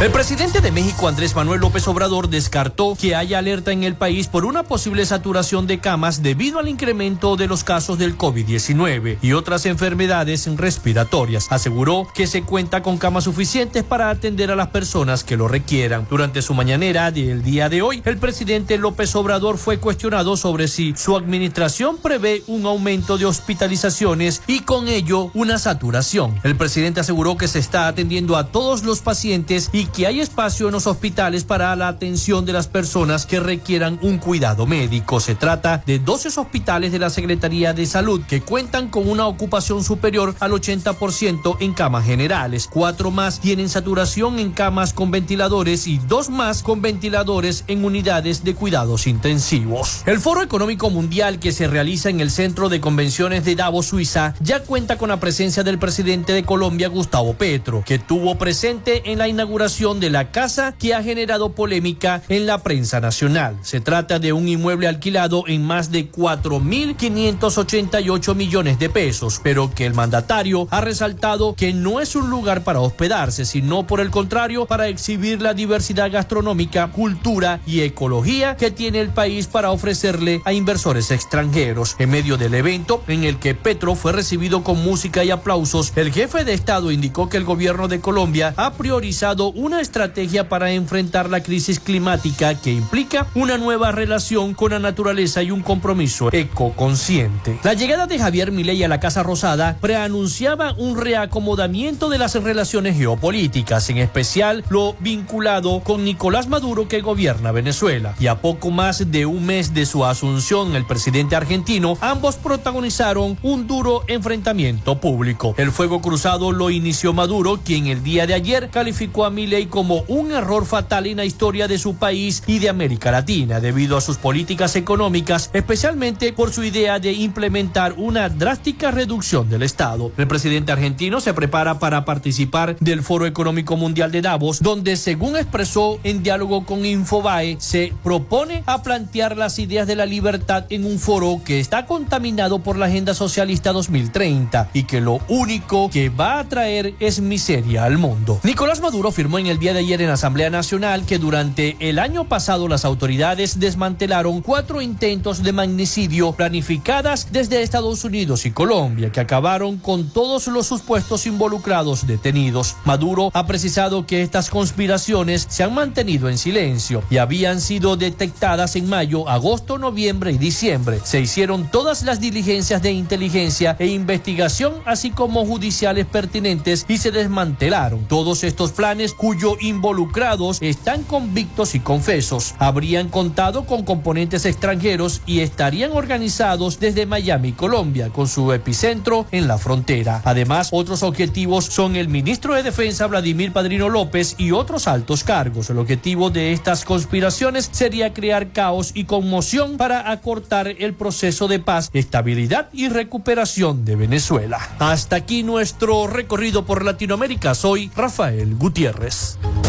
El 0.01 0.11
presidente 0.11 0.59
de 0.59 0.73
México, 0.73 1.07
Andrés 1.07 1.37
Manuel 1.37 1.61
López 1.61 1.87
Obrador, 1.87 2.27
descartó 2.27 2.97
que 2.99 3.15
haya 3.15 3.39
alerta 3.39 3.71
en 3.71 3.85
el 3.85 3.95
país 3.95 4.27
por 4.27 4.43
una 4.43 4.63
posible 4.63 5.05
saturación 5.05 5.67
de 5.67 5.79
camas 5.79 6.21
debido 6.21 6.59
al 6.59 6.67
incremento 6.67 7.37
de 7.37 7.47
los 7.47 7.63
casos 7.63 7.97
del 7.97 8.17
COVID-19 8.17 9.19
y 9.21 9.31
otras 9.31 9.65
enfermedades 9.65 10.53
respiratorias. 10.57 11.47
Aseguró 11.49 12.09
que 12.13 12.27
se 12.27 12.43
cuenta 12.43 12.83
con 12.83 12.97
camas 12.97 13.23
suficientes 13.23 13.83
para 13.85 14.09
atender 14.09 14.51
a 14.51 14.57
las 14.57 14.67
personas 14.67 15.23
que 15.23 15.37
lo 15.37 15.47
requieran. 15.47 16.05
Durante 16.09 16.41
su 16.41 16.53
mañanera 16.53 17.09
del 17.09 17.41
día 17.41 17.69
de 17.69 17.81
hoy, 17.81 18.01
el 18.03 18.17
presidente 18.17 18.77
López 18.77 19.15
Obrador 19.15 19.57
fue 19.57 19.79
cuestionado 19.79 20.35
sobre 20.35 20.67
si 20.67 20.93
su 20.97 21.15
administración 21.15 21.97
prevé 21.97 22.43
un 22.47 22.65
aumento 22.65 23.17
de 23.17 23.27
hospitalizaciones 23.27 24.41
y 24.45 24.59
con 24.59 24.89
ello 24.89 25.31
una 25.33 25.57
saturación. 25.57 26.37
El 26.43 26.57
presidente 26.57 26.99
aseguró 26.99 27.37
que 27.37 27.47
se 27.47 27.59
está 27.59 27.87
atendiendo 27.87 28.35
a 28.35 28.47
todos 28.47 28.83
los 28.83 28.99
pacientes 28.99 29.69
y 29.71 29.84
que 29.89 30.07
hay 30.07 30.19
espacio 30.19 30.67
en 30.67 30.73
los 30.73 30.87
hospitales 30.87 31.43
para 31.43 31.75
la 31.75 31.87
atención 31.87 32.45
de 32.45 32.53
las 32.53 32.67
personas 32.67 33.25
que 33.25 33.39
requieran 33.39 33.99
un 34.01 34.17
cuidado 34.17 34.65
médico. 34.65 35.19
Se 35.19 35.35
trata 35.35 35.83
de 35.85 35.99
12 35.99 36.39
hospitales 36.39 36.91
de 36.91 36.99
la 36.99 37.09
Secretaría 37.09 37.73
de 37.73 37.85
Salud 37.85 38.21
que 38.27 38.41
cuentan 38.41 38.89
con 38.89 39.09
una 39.09 39.27
ocupación 39.27 39.83
superior 39.83 40.35
al 40.39 40.51
80% 40.51 41.57
en 41.59 41.73
camas 41.73 42.05
generales. 42.05 42.69
Cuatro 42.71 43.11
más 43.11 43.39
tienen 43.39 43.69
saturación 43.69 44.39
en 44.39 44.51
camas 44.51 44.93
con 44.93 45.11
ventiladores 45.11 45.87
y 45.87 45.99
dos 45.99 46.29
más 46.29 46.63
con 46.63 46.81
ventiladores 46.81 47.63
en 47.67 47.85
unidades 47.85 48.43
de 48.43 48.55
cuidados 48.55 49.07
intensivos. 49.07 50.03
El 50.05 50.19
Foro 50.19 50.41
Económico 50.41 50.89
Mundial 50.89 51.39
que 51.39 51.51
se 51.51 51.67
realiza 51.67 52.09
en 52.09 52.19
el 52.19 52.31
Centro 52.31 52.69
de 52.69 52.81
Convenciones 52.81 53.45
de 53.45 53.55
Davos, 53.55 53.87
Suiza, 53.87 54.33
ya 54.39 54.63
cuenta 54.63 54.97
con 54.97 55.09
la 55.09 55.19
presencia 55.19 55.63
del 55.63 55.79
presidente 55.79 56.33
de 56.33 56.43
Colombia, 56.43 56.87
Gustavo 56.87 57.33
Petro, 57.33 57.83
que 57.85 57.99
tuvo 57.99 58.37
presente 58.37 59.11
en 59.11 59.19
la 59.19 59.27
inauguración 59.27 59.74
de 59.75 60.09
la 60.09 60.31
casa 60.31 60.73
que 60.79 60.93
ha 60.93 61.03
generado 61.03 61.51
polémica 61.51 62.21
en 62.29 62.45
la 62.45 62.63
prensa 62.63 63.01
nacional. 63.01 63.57
Se 63.61 63.81
trata 63.81 64.19
de 64.19 64.31
un 64.31 64.47
inmueble 64.47 64.87
alquilado 64.87 65.43
en 65.47 65.65
más 65.65 65.91
de 65.91 66.09
4.588 66.09 68.35
millones 68.35 68.79
de 68.79 68.89
pesos, 68.89 69.41
pero 69.43 69.69
que 69.75 69.85
el 69.85 69.93
mandatario 69.93 70.69
ha 70.71 70.79
resaltado 70.79 71.55
que 71.55 71.73
no 71.73 71.99
es 71.99 72.15
un 72.15 72.29
lugar 72.29 72.63
para 72.63 72.79
hospedarse, 72.79 73.43
sino 73.43 73.85
por 73.85 73.99
el 73.99 74.11
contrario 74.11 74.65
para 74.65 74.87
exhibir 74.87 75.41
la 75.41 75.53
diversidad 75.53 76.09
gastronómica, 76.09 76.93
cultura 76.93 77.59
y 77.67 77.81
ecología 77.81 78.55
que 78.55 78.71
tiene 78.71 79.01
el 79.01 79.09
país 79.09 79.47
para 79.47 79.71
ofrecerle 79.71 80.41
a 80.45 80.53
inversores 80.53 81.11
extranjeros. 81.11 81.97
En 81.99 82.11
medio 82.11 82.37
del 82.37 82.53
evento, 82.53 83.03
en 83.09 83.25
el 83.25 83.39
que 83.39 83.55
Petro 83.55 83.95
fue 83.95 84.13
recibido 84.13 84.63
con 84.63 84.81
música 84.81 85.25
y 85.25 85.31
aplausos, 85.31 85.91
el 85.97 86.13
jefe 86.13 86.45
de 86.45 86.53
Estado 86.53 86.91
indicó 86.91 87.27
que 87.27 87.35
el 87.35 87.43
gobierno 87.43 87.89
de 87.89 87.99
Colombia 87.99 88.53
ha 88.55 88.71
priorizado 88.71 89.51
una 89.65 89.81
estrategia 89.81 90.47
para 90.47 90.71
enfrentar 90.71 91.27
la 91.27 91.41
crisis 91.41 91.79
climática 91.79 92.53
que 92.53 92.71
implica 92.71 93.25
una 93.33 93.57
nueva 93.57 93.91
relación 93.91 94.53
con 94.53 94.73
la 94.73 94.79
naturaleza 94.79 95.41
y 95.41 95.49
un 95.49 95.63
compromiso 95.63 96.29
ecoconsciente. 96.31 97.57
La 97.63 97.73
llegada 97.73 98.05
de 98.05 98.19
Javier 98.19 98.51
Milei 98.51 98.83
a 98.83 98.87
la 98.87 98.99
Casa 98.99 99.23
Rosada 99.23 99.77
preanunciaba 99.81 100.73
un 100.77 100.95
reacomodamiento 100.95 102.09
de 102.09 102.19
las 102.19 102.35
relaciones 102.35 102.95
geopolíticas, 102.95 103.89
en 103.89 103.97
especial 103.97 104.63
lo 104.69 104.95
vinculado 104.99 105.79
con 105.79 106.05
Nicolás 106.05 106.47
Maduro 106.47 106.87
que 106.87 107.01
gobierna 107.01 107.51
Venezuela. 107.51 108.13
Y 108.19 108.27
a 108.27 108.41
poco 108.41 108.69
más 108.69 109.09
de 109.09 109.25
un 109.25 109.47
mes 109.47 109.73
de 109.73 109.87
su 109.87 110.05
asunción, 110.05 110.75
el 110.75 110.85
presidente 110.85 111.35
argentino, 111.35 111.97
ambos 112.01 112.35
protagonizaron 112.35 113.39
un 113.41 113.65
duro 113.65 114.03
enfrentamiento 114.07 115.01
público. 115.01 115.55
El 115.57 115.71
fuego 115.71 116.01
cruzado 116.01 116.51
lo 116.51 116.69
inició 116.69 117.13
Maduro, 117.13 117.59
quien 117.65 117.87
el 117.87 118.03
día 118.03 118.27
de 118.27 118.35
ayer 118.35 118.69
calificó 118.69 119.25
a 119.25 119.31
Milei 119.31 119.54
como 119.63 120.03
un 120.07 120.31
error 120.31 120.65
fatal 120.65 121.07
en 121.07 121.17
la 121.17 121.25
historia 121.25 121.67
de 121.67 121.77
su 121.77 121.95
país 121.95 122.43
y 122.45 122.59
de 122.59 122.69
América 122.69 123.11
Latina, 123.11 123.59
debido 123.59 123.97
a 123.97 124.01
sus 124.01 124.17
políticas 124.17 124.75
económicas, 124.75 125.49
especialmente 125.53 126.33
por 126.33 126.51
su 126.51 126.63
idea 126.63 126.99
de 126.99 127.13
implementar 127.13 127.93
una 127.97 128.29
drástica 128.29 128.91
reducción 128.91 129.49
del 129.49 129.63
Estado. 129.63 130.11
El 130.17 130.27
presidente 130.27 130.71
argentino 130.71 131.21
se 131.21 131.33
prepara 131.33 131.79
para 131.79 132.05
participar 132.05 132.75
del 132.79 133.01
Foro 133.01 133.25
Económico 133.25 133.77
Mundial 133.77 134.11
de 134.11 134.21
Davos, 134.21 134.61
donde, 134.61 134.97
según 134.97 135.37
expresó 135.37 135.99
en 136.03 136.21
diálogo 136.21 136.65
con 136.65 136.85
Infobae, 136.85 137.57
se 137.59 137.93
propone 138.03 138.63
a 138.65 138.83
plantear 138.83 139.37
las 139.37 139.57
ideas 139.59 139.87
de 139.87 139.95
la 139.95 140.05
libertad 140.05 140.65
en 140.69 140.85
un 140.85 140.99
foro 140.99 141.41
que 141.45 141.59
está 141.59 141.85
contaminado 141.85 142.59
por 142.59 142.77
la 142.77 142.87
Agenda 142.87 143.13
Socialista 143.13 143.71
2030 143.71 144.69
y 144.73 144.83
que 144.83 145.01
lo 145.01 145.19
único 145.27 145.89
que 145.89 146.09
va 146.09 146.39
a 146.39 146.49
traer 146.49 146.93
es 146.99 147.19
miseria 147.21 147.83
al 147.83 147.97
mundo. 147.97 148.39
Nicolás 148.43 148.81
Maduro 148.81 149.11
firmó 149.11 149.39
en 149.39 149.44
el 149.47 149.59
día 149.59 149.73
de 149.73 149.79
ayer 149.79 150.01
en 150.01 150.09
Asamblea 150.09 150.49
Nacional 150.49 151.05
que 151.05 151.19
durante 151.19 151.75
el 151.79 151.99
año 151.99 152.25
pasado 152.25 152.67
las 152.67 152.85
autoridades 152.85 153.59
desmantelaron 153.59 154.41
cuatro 154.41 154.81
intentos 154.81 155.43
de 155.43 155.51
magnicidio 155.51 156.31
planificadas 156.31 157.31
desde 157.31 157.61
Estados 157.61 158.03
Unidos 158.03 158.45
y 158.45 158.51
Colombia 158.51 159.11
que 159.11 159.19
acabaron 159.19 159.77
con 159.77 160.09
todos 160.09 160.47
los 160.47 160.67
supuestos 160.67 161.25
involucrados 161.25 162.07
detenidos. 162.07 162.75
Maduro 162.85 163.31
ha 163.33 163.45
precisado 163.45 164.05
que 164.05 164.21
estas 164.21 164.49
conspiraciones 164.49 165.45
se 165.49 165.63
han 165.63 165.73
mantenido 165.73 166.29
en 166.29 166.37
silencio 166.37 167.03
y 167.09 167.17
habían 167.17 167.61
sido 167.61 167.97
detectadas 167.97 168.75
en 168.75 168.89
mayo, 168.89 169.27
agosto, 169.29 169.77
noviembre 169.77 170.31
y 170.31 170.37
diciembre. 170.37 170.99
Se 171.03 171.21
hicieron 171.21 171.69
todas 171.69 172.03
las 172.03 172.19
diligencias 172.19 172.81
de 172.81 172.91
inteligencia 172.91 173.75
e 173.79 173.87
investigación, 173.87 174.75
así 174.85 175.11
como 175.11 175.45
judiciales 175.45 176.05
pertinentes, 176.05 176.85
y 176.87 176.97
se 176.97 177.11
desmantelaron 177.11 178.05
todos 178.07 178.43
estos 178.43 178.71
planes 178.71 179.13
cuyo 179.35 179.57
involucrados 179.59 180.59
están 180.61 181.03
convictos 181.03 181.75
y 181.75 181.81
confesos. 181.81 182.55
Habrían 182.57 183.09
contado 183.09 183.65
con 183.65 183.83
componentes 183.83 184.45
extranjeros 184.45 185.21
y 185.25 185.41
estarían 185.41 185.91
organizados 185.91 186.79
desde 186.79 187.05
Miami, 187.05 187.51
Colombia, 187.51 188.11
con 188.11 188.29
su 188.29 188.53
epicentro 188.53 189.25
en 189.31 189.49
la 189.49 189.57
frontera. 189.57 190.21
Además, 190.23 190.69
otros 190.71 191.03
objetivos 191.03 191.65
son 191.65 191.97
el 191.97 192.07
ministro 192.07 192.55
de 192.55 192.63
Defensa 192.63 193.07
Vladimir 193.07 193.51
Padrino 193.51 193.89
López 193.89 194.35
y 194.37 194.51
otros 194.51 194.87
altos 194.87 195.25
cargos. 195.25 195.69
El 195.69 195.79
objetivo 195.79 196.29
de 196.29 196.53
estas 196.53 196.85
conspiraciones 196.85 197.67
sería 197.73 198.13
crear 198.13 198.53
caos 198.53 198.91
y 198.93 199.03
conmoción 199.03 199.75
para 199.75 200.11
acortar 200.11 200.69
el 200.69 200.93
proceso 200.93 201.49
de 201.49 201.59
paz, 201.59 201.89
estabilidad 201.91 202.69
y 202.71 202.87
recuperación 202.87 203.83
de 203.83 203.97
Venezuela. 203.97 204.59
Hasta 204.79 205.17
aquí 205.17 205.43
nuestro 205.43 206.07
recorrido 206.07 206.65
por 206.65 206.85
Latinoamérica. 206.85 207.53
Soy 207.53 207.91
Rafael 207.97 208.55
Gutiérrez. 208.55 209.24
Peace. 209.25 209.64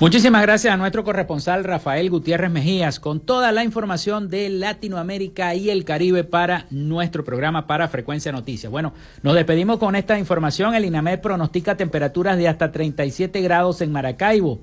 Muchísimas 0.00 0.40
gracias 0.40 0.72
a 0.72 0.78
nuestro 0.78 1.04
corresponsal 1.04 1.62
Rafael 1.62 2.08
Gutiérrez 2.08 2.50
Mejías 2.50 2.98
con 2.98 3.20
toda 3.20 3.52
la 3.52 3.64
información 3.64 4.30
de 4.30 4.48
Latinoamérica 4.48 5.54
y 5.54 5.68
el 5.68 5.84
Caribe 5.84 6.24
para 6.24 6.64
nuestro 6.70 7.22
programa 7.22 7.66
para 7.66 7.86
Frecuencia 7.86 8.32
Noticias. 8.32 8.72
Bueno, 8.72 8.94
nos 9.22 9.34
despedimos 9.34 9.76
con 9.76 9.94
esta 9.96 10.18
información. 10.18 10.74
El 10.74 10.86
INAMED 10.86 11.20
pronostica 11.20 11.76
temperaturas 11.76 12.38
de 12.38 12.48
hasta 12.48 12.72
37 12.72 13.42
grados 13.42 13.82
en 13.82 13.92
Maracaibo. 13.92 14.60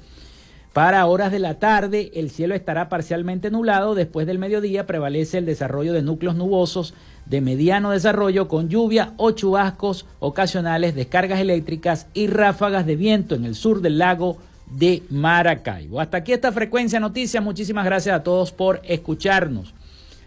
Para 0.74 1.06
horas 1.06 1.32
de 1.32 1.38
la 1.38 1.60
tarde, 1.60 2.10
el 2.16 2.32
cielo 2.32 2.56
estará 2.56 2.90
parcialmente 2.90 3.52
nublado. 3.52 3.94
Después 3.94 4.26
del 4.26 4.40
mediodía 4.40 4.88
prevalece 4.88 5.38
el 5.38 5.46
desarrollo 5.46 5.94
de 5.94 6.02
núcleos 6.02 6.34
nubosos 6.34 6.96
de 7.28 7.42
mediano 7.42 7.92
desarrollo 7.92 8.48
con 8.48 8.70
lluvia 8.70 9.14
o 9.18 9.30
chubascos 9.30 10.08
ocasionales, 10.18 10.96
descargas 10.96 11.40
eléctricas 11.40 12.08
y 12.16 12.26
ráfagas 12.26 12.88
de 12.88 12.96
viento 12.96 13.36
en 13.36 13.46
el 13.46 13.54
sur 13.54 13.82
del 13.82 14.00
lago 14.00 14.40
de 14.70 15.04
Maracaibo. 15.10 16.00
Hasta 16.00 16.18
aquí 16.18 16.34
esta 16.34 16.52
frecuencia 16.52 17.00
noticias. 17.00 17.44
Muchísimas 17.44 17.86
gracias 17.86 18.16
a 18.16 18.24
todos 18.24 18.52
por 18.52 18.82
escucharnos. 18.84 19.74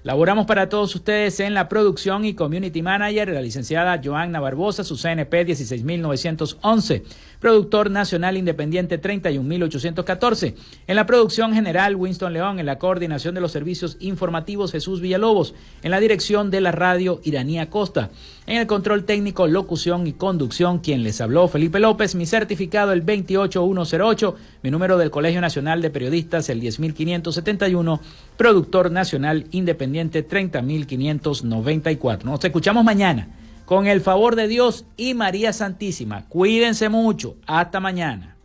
Laboramos 0.03 0.47
para 0.47 0.69
todos 0.69 0.95
ustedes 0.95 1.41
en 1.41 1.53
la 1.53 1.69
producción 1.69 2.25
y 2.25 2.35
community 2.35 2.81
manager, 2.81 3.29
la 3.29 3.43
licenciada 3.43 4.01
Joanna 4.03 4.41
Barbosa, 4.41 4.83
su 4.83 4.97
CNP 4.97 5.45
16911 5.45 7.03
productor 7.41 7.91
nacional 7.91 8.37
independiente 8.37 8.99
31814. 8.99 10.55
En 10.87 10.97
la 10.97 11.07
producción 11.07 11.55
general, 11.55 11.97
Winston 11.97 12.33
León, 12.33 12.61
en 12.61 12.67
la 12.67 12.79
coordinación 12.79 13.35
de 13.35 13.41
los 13.41 13.51
servicios 13.51 13.97
informativos, 13.99 14.71
Jesús 14.71 15.01
Villalobos, 15.01 15.55
en 15.83 15.91
la 15.91 16.01
dirección 16.01 16.51
de 16.51 16.61
la 16.61 16.71
radio, 16.71 17.21
Iranía 17.25 17.71
Costa. 17.71 18.11
En 18.47 18.59
el 18.59 18.67
control 18.67 19.05
técnico, 19.05 19.47
locución 19.47 20.07
y 20.07 20.13
conducción, 20.13 20.81
quien 20.81 21.03
les 21.03 21.21
habló, 21.21 21.49
Felipe 21.49 21.81
López, 21.81 22.15
mi 22.15 22.27
certificado 22.27 22.93
el 22.93 23.01
28108, 23.01 24.37
mi 24.63 24.71
número 24.71 24.99
del 24.99 25.11
Colegio 25.11 25.41
Nacional 25.41 25.83
de 25.83 25.91
Periodistas 25.91 26.49
el 26.49 26.61
10571, 26.61 28.01
productor 28.37 28.91
nacional 28.91 29.47
independiente 29.51 30.23
30594. 30.23 32.31
Nos 32.31 32.45
escuchamos 32.45 32.85
mañana 32.85 33.29
con 33.65 33.87
el 33.87 34.01
favor 34.01 34.37
de 34.37 34.49
Dios 34.49 34.85
y 34.97 35.15
María 35.15 35.53
Santísima. 35.53 36.27
Cuídense 36.29 36.89
mucho. 36.89 37.37
Hasta 37.47 37.81
mañana. 37.81 38.37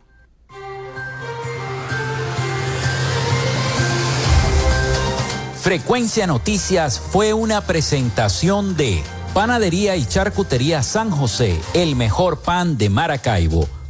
Frecuencia 5.66 6.28
Noticias 6.28 7.00
fue 7.00 7.34
una 7.34 7.60
presentación 7.60 8.76
de 8.76 9.02
Panadería 9.34 9.96
y 9.96 10.04
Charcutería 10.04 10.84
San 10.84 11.10
José, 11.10 11.58
el 11.74 11.96
mejor 11.96 12.40
pan 12.40 12.78
de 12.78 12.88
Maracaibo. 12.88 13.66